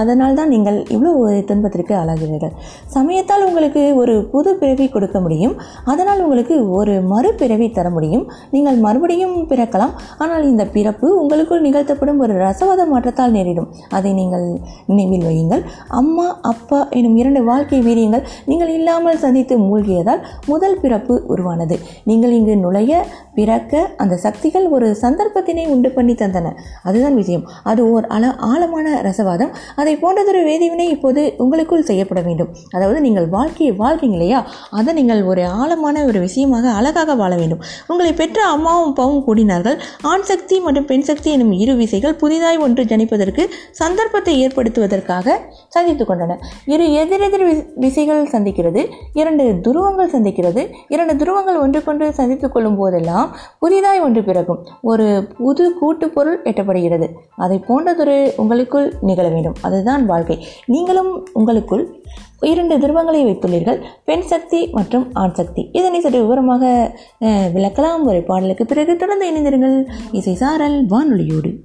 [0.00, 2.52] அதனால் தான் நீங்கள் இவ்வளோ ஒரு துன்பத்திற்கு ஆளாகிறீர்கள்.
[2.96, 5.54] சமயத்தால் உங்களுக்கு ஒரு புது பிறவி கொடுக்க முடியும்.
[5.92, 8.24] அதனால் உங்களுக்கு ஒரு மறுபிறவி தர முடியும்.
[8.54, 9.94] நீங்கள் மறுபடியும் பிறக்கலாம்.
[10.24, 13.68] ஆனால் இந்த பிறப்பு உங்களுக்குள் நிகழ்த்தப்படும் ஒரு ரசவாத மாற்றத்தால் நேரிடும்.
[13.98, 14.46] அதை நீங்கள்
[14.90, 15.64] நினைவில் வையுங்கள்.
[16.00, 20.22] அம்மா அப்பா எனும் இரண்டு வாழ்க்கை வீரியங்கள் நீங்கள் இல்லாமல் சந்தித்து மூழ்கியதால்
[20.52, 21.78] முதல் பிறப்பு உருவானது.
[22.10, 23.02] நீங்கள் இங்கு நுழைய
[23.38, 26.54] பிறக்க அந்த சக்திகள் ஒரு சந்தர்ப்பத்தினை உண்டு பண்ணி தந்தன.
[26.82, 29.54] அதுதான் விஷயம் அது ஓர் அல ஆழமான ரசவாதம்.
[29.76, 32.48] அதை போன்றதொரு வேதிவினை இப்போது உங்களுக்குள் செய்யப்பட வேண்டும்.
[32.70, 34.46] அதாவது நீங்கள் வாழ்க்கையை வாழ்றீங்க இல்லையா?
[34.70, 37.62] அதை நீங்கள் ஒரு ஆழமான ஒரு விஷயமாக அழகாக வாழ வேண்டும்.
[37.86, 39.78] உங்களை பெற்ற அம்மாவும் அப்பாவும் கூடினார்கள்.
[40.02, 45.30] ஆண் சக்தி மற்றும் பெண் சக்தி எனும் இரு விசைகள் புதிதாய் ஒன்று ஜனிப்பதற்கு சந்தர்ப்பத்தை ஏற்படுத்துவதற்காக
[45.68, 46.36] சந்தித்து கொண்டன.
[46.66, 48.86] இரு எதிரெதிர் வி- விசைகள் சந்திக்கிறது.
[49.12, 50.70] இரண்டு துருவங்கள் சந்திக்கிறது.
[50.88, 54.66] இரண்டு துருவங்கள் ஒன்றுக்கொன்று சந்தித்துக் கொள்ளும் போதெல்லாம் புதிதாய் ஒன்று பிறக்கும்.
[54.82, 57.18] ஒரு புது கூட்டுப்பொருள் எட்ட தேவைப்படுகிறது.
[57.36, 59.54] அதை போன்றதொரு உங்களுக்குள் நிகழ வேண்டும்.
[59.62, 60.46] அதுதான் வாழ்க்கை.
[60.66, 62.02] நீங்களும் உங்களுக்குள்
[62.40, 63.82] இரண்டு துருவங்களை வைத்துள்ளீர்கள்.
[64.04, 65.68] பெண் சக்தி மற்றும் ஆண் சக்தி.
[65.72, 69.86] இதனை சற்று விவரமாக அஹ், விளக்கலாம் ஒரு பாடலுக்கு பிறகு தொடர்ந்து இணைந்திருங்கள்.
[70.12, 71.56] இசை சாரல் வானொலியோடு.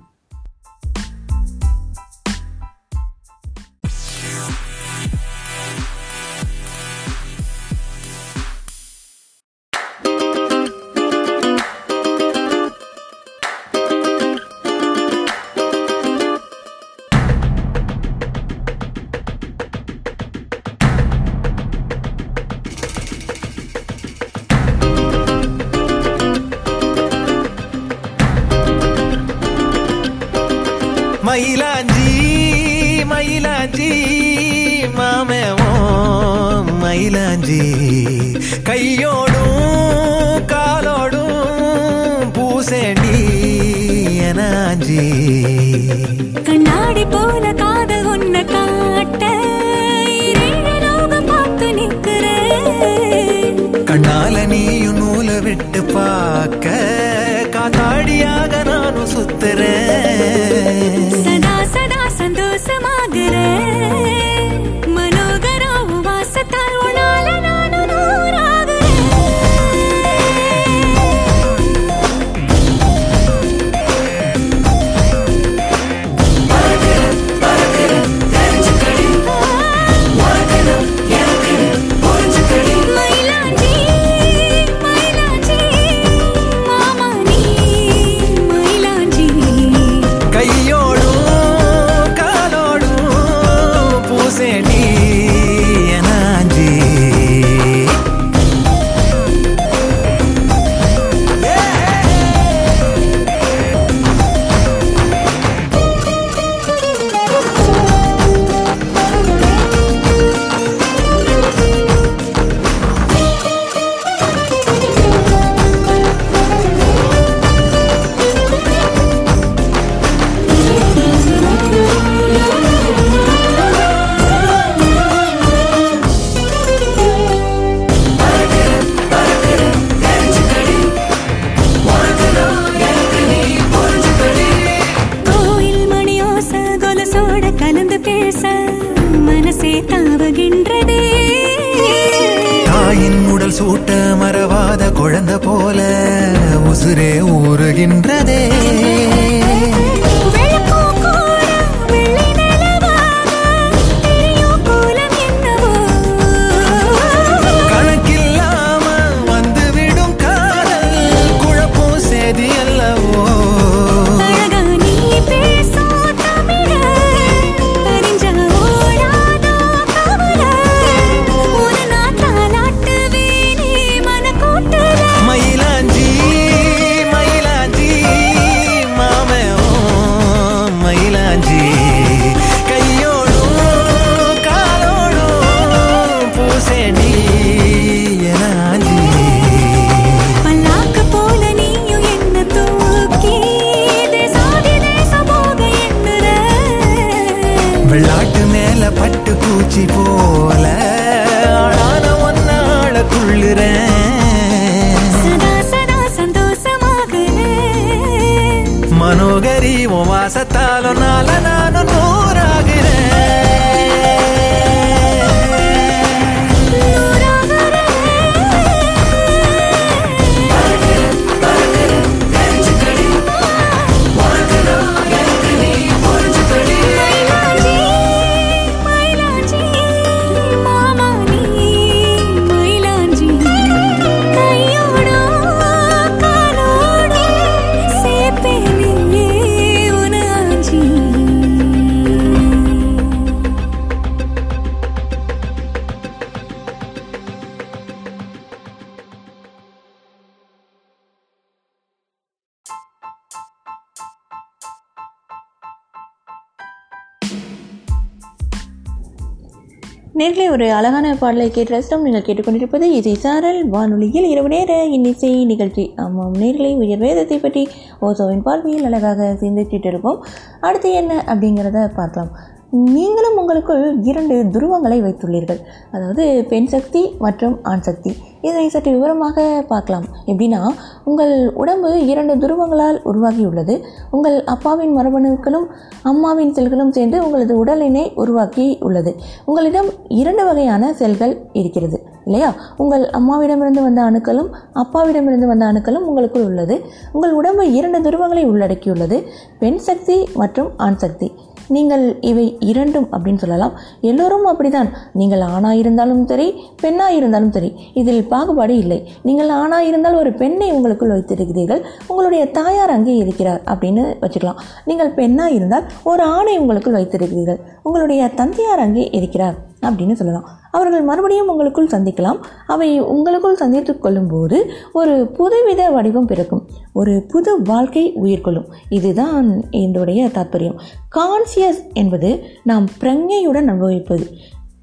[260.31, 265.83] நேர்களே ஒரு அழகான பாடலை கேட்டு ரசித்தோம் நீங்கள் கேட்டுக்கொண்டிருப்பது இசை சாரல் வானொலியில் இரவு நேர இன்னிசை நிகழ்ச்சி.
[265.95, 267.63] ஆமாம் நேர்களை உயர் வேதத்தை பற்றி
[268.01, 270.19] ஓசோவின் பார்வையில் அழகாக சிந்திச்சிட்டு இருக்கோம்.
[270.59, 272.31] அடுத்து என்ன அப்படிங்கிறத பார்க்கலாம்.
[272.71, 275.59] நீங்களும் உங்களுக்குள் இரண்டு துருவங்களை வைத்துள்ளீர்கள்.
[275.91, 278.15] அதாவது பெண் சக்தி மற்றும் ஆண் சக்தி.
[278.41, 280.03] இதனை சற்று விவரமாக பார்க்கலாம்.
[280.25, 280.67] எப்படின்னா
[281.03, 283.83] உங்கள் உடம்பு இரண்டு துருவங்களால் உருவாகியுள்ளது.
[284.11, 285.65] உங்கள் அப்பாவின் மரபணுக்களும்
[286.03, 289.15] அம்மாவின் செல்களும் சேர்ந்து உங்களது உடலினை உருவாக்கி உள்ளது
[289.45, 292.53] உங்களிடம் இரண்டு வகையான செல்கள் இருக்கிறது இல்லையா?
[292.77, 296.81] உங்கள் அம்மாவிடமிருந்து வந்த அணுக்களும் அப்பாவிடமிருந்து வந்த அணுக்களும் உங்களுக்குள் உள்ளது.
[297.11, 299.23] உங்கள் உடம்பு இரண்டு துருவங்களை உள்ளடக்கியுள்ளது.
[299.59, 301.33] பெண் சக்தி மற்றும் ஆண் சக்தி.
[301.75, 303.73] நீங்கள் இவை இரண்டும் அப்படின்னு சொல்லலாம்.
[304.09, 304.89] எல்லோரும் அப்படிதான்
[305.21, 306.47] நீங்கள் ஆணாக இருந்தாலும் சரி
[306.83, 308.99] பெண்ணாக இருந்தாலும் சரி இதில் பாகுபாடு இல்லை.
[309.29, 311.83] நீங்கள் ஆணாக இருந்தால் ஒரு பெண்ணை உங்களுக்குள் வைத்திருக்கிறீர்கள்.
[312.11, 314.61] உங்களுடைய தாயார் அங்கே இருக்கிறார் அப்படின்னு வச்சுக்கலாம்.
[314.91, 317.61] நீங்கள் பெண்ணாக இருந்தால் ஒரு ஆணை உங்களுக்குள் வைத்திருக்கிறீர்கள்.
[317.89, 319.57] உங்களுடைய தந்தையார் அங்கே இருக்கிறார்.
[319.81, 320.49] அப்படின்னு சொல்லலாம்.
[320.71, 322.39] அவர்கள் மறுபடியும் உங்களுக்குள் சந்திக்கலாம்.
[322.67, 326.67] அவை உங்களுக்குள் சந்தித்து கொள்ளும்போது ஒரு புதுவித வடிவம் பிறக்கும்.
[326.93, 328.67] ஒரு புது வாழ்க்கை உயிர்கொள்ளும்.
[328.89, 330.79] இதுதான் என்னுடைய தாற்பயம்
[331.15, 334.27] கான்சியஸ் என்பது நாம் பிரங்கையுடன் அனுபவிப்பது.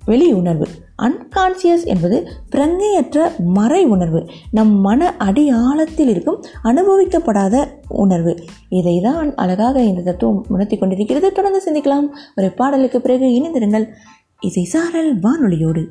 [0.05, 0.67] வெளி உணர்வு.
[1.03, 4.27] அன்கான்சியஸ் என்பது பிரங்கையற்ற மறை உணர்வு.
[4.51, 8.39] நம் மன அடி ஆழத்தில் இருக்கும் அனுபவிக்கப்படாத உணர்வு.
[8.69, 11.33] இதை தான் அழகாக இந்த தத்துவம் உணர்த்தி கொண்டிருக்கிறது.
[11.33, 12.09] தொடர்ந்து சிந்திக்கலாம்.
[12.37, 13.87] ஒரு பாடலுக்கு பிறகு இணைந்திருங்கள்.
[14.41, 15.89] இசை சாரல் வானொலியோடு.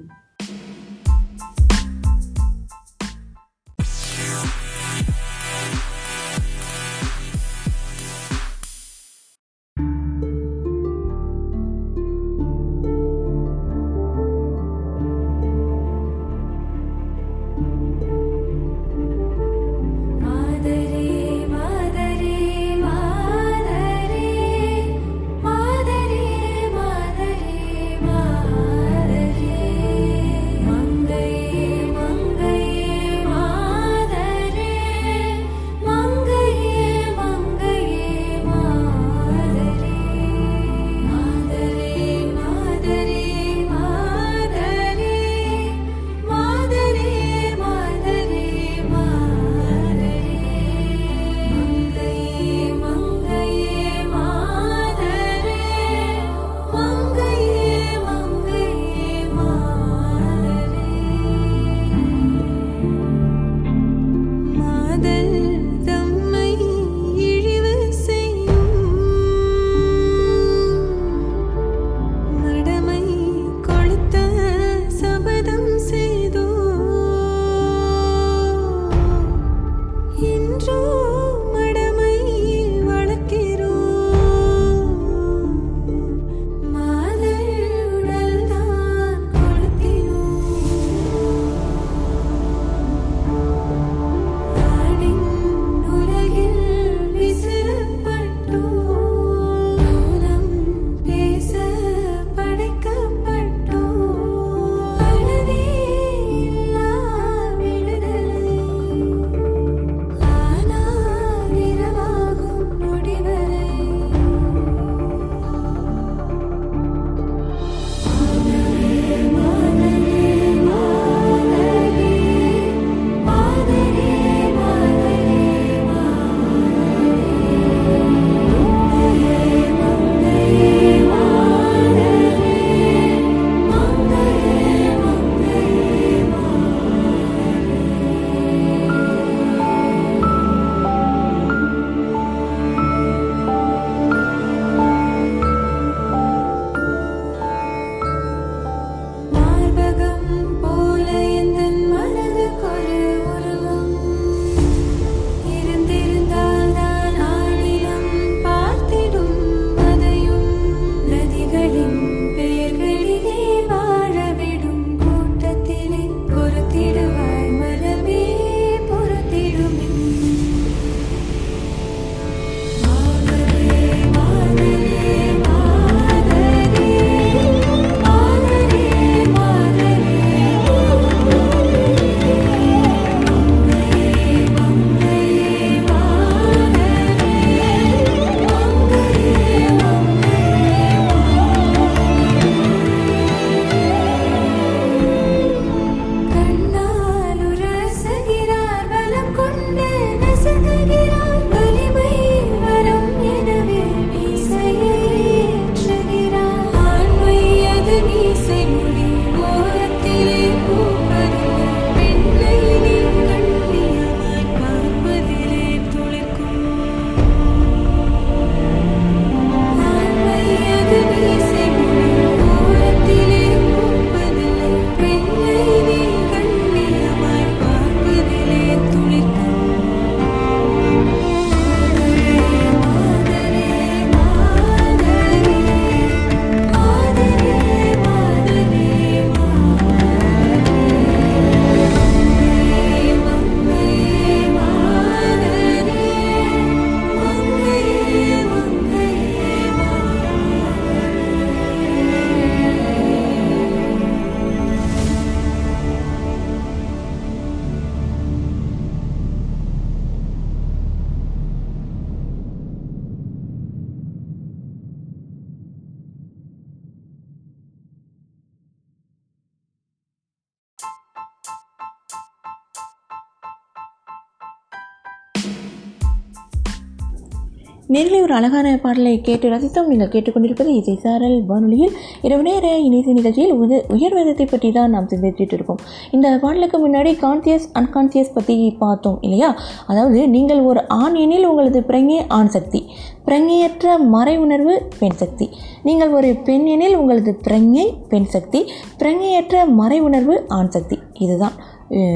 [277.94, 279.90] நேரிலே ஒரு அழகான பாடலை கேட்டு ரசித்தோம்.
[279.92, 281.94] நீங்கள் கேட்டுக்கொண்டிருப்பது இசை சாரல் வானொலியில்.
[282.22, 285.80] இரவு நேர இணைய நிகழ்ச்சியில் உத உயர்வேதத்தை பற்றி தான் நாம் சிந்தித்துட்டு இருக்கோம்.
[286.12, 289.50] இந்த பாடலுக்கு முன்னாடி கான்சியஸ் அன்கான்சியஸ் பற்றி பார்த்தோம் இல்லையா?
[289.86, 292.82] அதாவது நீங்கள் ஒரு ஆண் எனில் உங்களது பிரங்கே ஆண் சக்தி
[293.30, 295.48] பிரங்கையற்ற மறை உணர்வு பெண் சக்தி.
[295.84, 298.62] நீங்கள் ஒரு பெண் எனில் உங்களது பிரங்கை பெண் சக்தி
[299.00, 301.00] பிரங்கையற்ற மறை உணர்வு ஆண் சக்தி.
[301.20, 301.58] இதுதான்.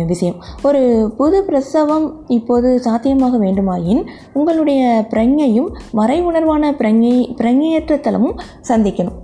[0.07, 0.36] விஷயம்.
[0.63, 9.19] ஒரு புது பிரசவம் இப்போது சாத்தியமாக வேண்டுமாயின் உங்களுடைய பிரங்கையும் மறை உணர்வான பிரங்கை பிரங்கையற்ற தலமும் சந்திக்கணும்.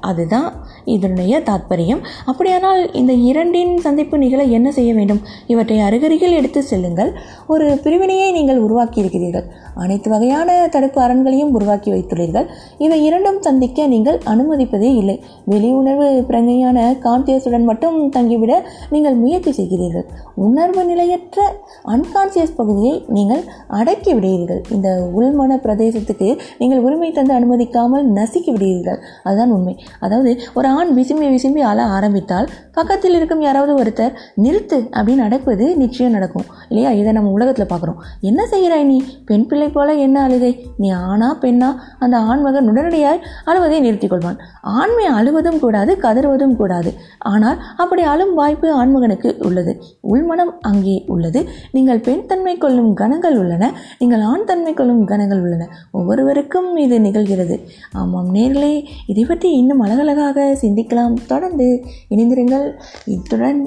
[0.00, 0.52] அதுதான்
[0.94, 2.02] இதனுடைய தாத்பரியம்.
[2.30, 5.20] அப்படியானால் இந்த இரண்டின் சந்திப்பு நிகழ என்ன செய்ய வேண்டும்?
[5.52, 7.10] இவற்றை அருகருகில் எடுத்து செல்லுங்கள்.
[7.54, 9.46] ஒரு பிரிவினையை நீங்கள் உருவாக்கி இருக்கிறீர்கள்
[9.84, 12.46] அனைத்து வகையான தடுப்பு அரண்களையும் உருவாக்கி வைத்துள்ளீர்கள்.
[12.84, 15.16] இவை இரண்டும் சந்திக்க நீங்கள் அனுமதிப்பதே இல்லை.
[15.52, 18.52] வெளி உணர்வு பிரங்கையான கான்சியஸுடன் மட்டும் தங்கிவிட
[18.94, 20.06] நீங்கள் முயற்சி செய்கிறீர்கள்.
[20.46, 21.44] உணர்வு நிலையற்ற
[21.94, 23.42] அன்கான்சியஸ் பகுதியை நீங்கள்
[23.80, 24.62] அடக்கி விடுகிறீர்கள்.
[24.76, 26.28] இந்த உள்மன பிரதேசத்துக்கு
[26.60, 29.00] நீங்கள் உரிமை தந்து அனுமதிக்காமல் நசுக்கி விடுகிறீர்கள்.
[29.28, 29.74] அதுதான் உண்மை.
[30.00, 36.12] அதாவது ஒரு ஆண் விசும்பி விசும்பி அழ ஆரம்பித்தால் பக்கத்தில் இருக்கும் யாராவது ஒருத்தர் நிறுத்து அப்படின்னு நடப்பது நிச்சயம்
[36.12, 36.46] நடக்கும்.
[36.68, 36.90] இல்லையா?
[37.00, 38.00] இதை நம்ம உலகத்தில் பார்க்குறோம்.
[38.20, 38.98] என்ன செய்கிறாய் நீ?
[39.26, 41.70] பெண் பிள்ளை போல என்ன அழுதை நீ ஆணா பெண்ணா?
[41.98, 44.38] அந்த ஆண்மகன் உடனடியாய் அழுவதை நிறுத்திக் கொள்வான்.
[44.78, 46.92] ஆண்மை அழுவதும் கூடாது கதறுவதும் கூடாது.
[47.32, 49.74] ஆனால் அப்படி அழும் வாய்ப்பு ஆண்மகனுக்கு உள்ளது.
[50.12, 51.42] உள்மனம் அங்கே உள்ளது.
[51.72, 53.72] நீங்கள் பெண் தன்மை கொள்ளும் கணங்கள் உள்ளன.
[53.98, 55.68] நீங்கள் ஆண் தன்மை கொள்ளும் கணங்கள் உள்ளன.
[55.92, 57.58] ஒவ்வொருவருக்கும் இது நிகழ்கிறது.
[57.92, 58.72] ஆமாம் நேர்களே
[59.06, 61.16] இதை பற்றி இன்னும் அழகழகாக சிந்திக்கலாம்.
[61.26, 61.68] தொடர்ந்து
[62.10, 62.66] இணைந்திருங்கள்.
[63.06, 63.60] இத்துடன்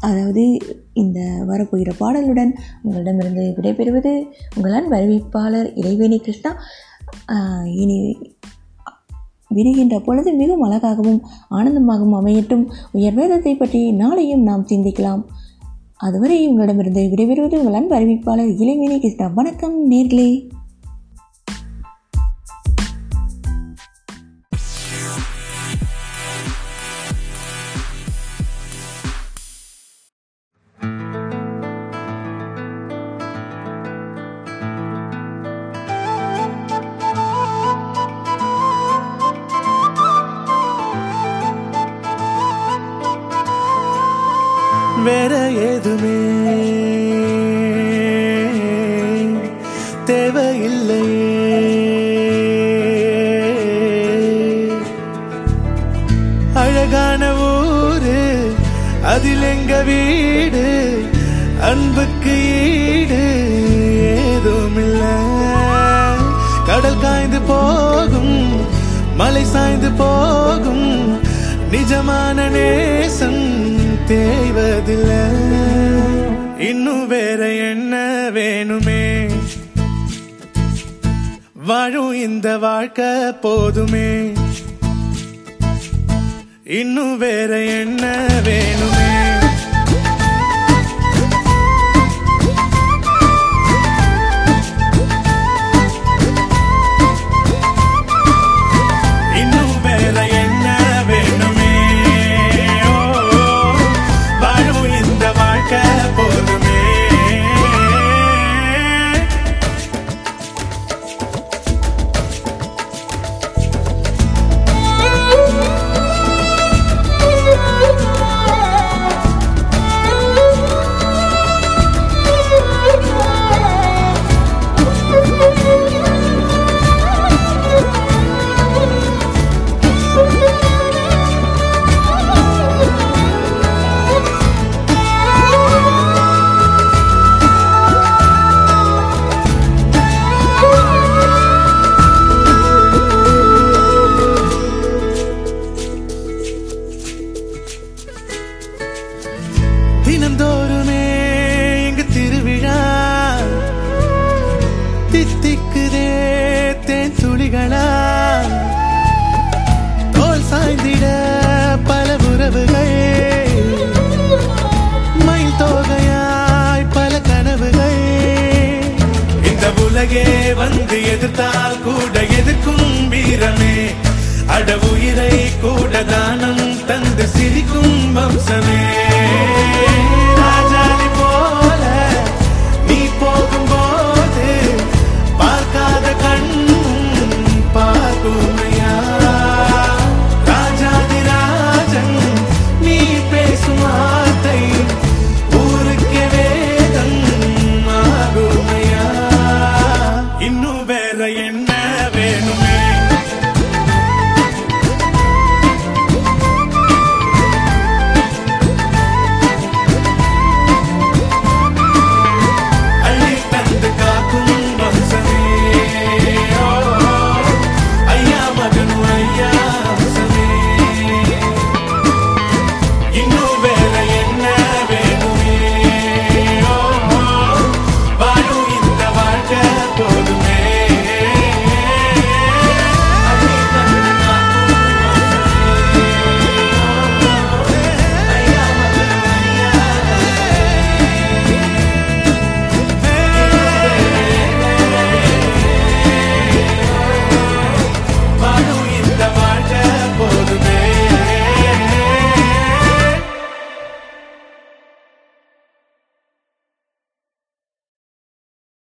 [0.00, 0.44] அதாவது
[0.92, 2.52] இந்த வரப்போகிற பாடலுடன்
[2.82, 4.12] உங்களிடமிருந்து விடைபெறுவது
[4.56, 6.52] உங்கள் அன்பு அறிவிப்பாளர் இறைவேணி கிருஷ்ணா.
[7.82, 7.98] இனி
[9.56, 12.64] விரிகின்ற பொழுது மிகவும் அழகாகவும் ஆனந்தமாகவும் அமையட்டும்.
[12.92, 15.22] உயர்வேதத்தை பற்றி நாளையும் நாம் சிந்திக்கலாம்.
[16.06, 19.26] அதுவரை உங்களிடமிருந்து விடைபெறுவது உங்கள் அன்பு அறிவிப்பாளர் இளைவேணி கிருஷ்ணா.
[19.40, 20.30] வணக்கம் நேர்களே.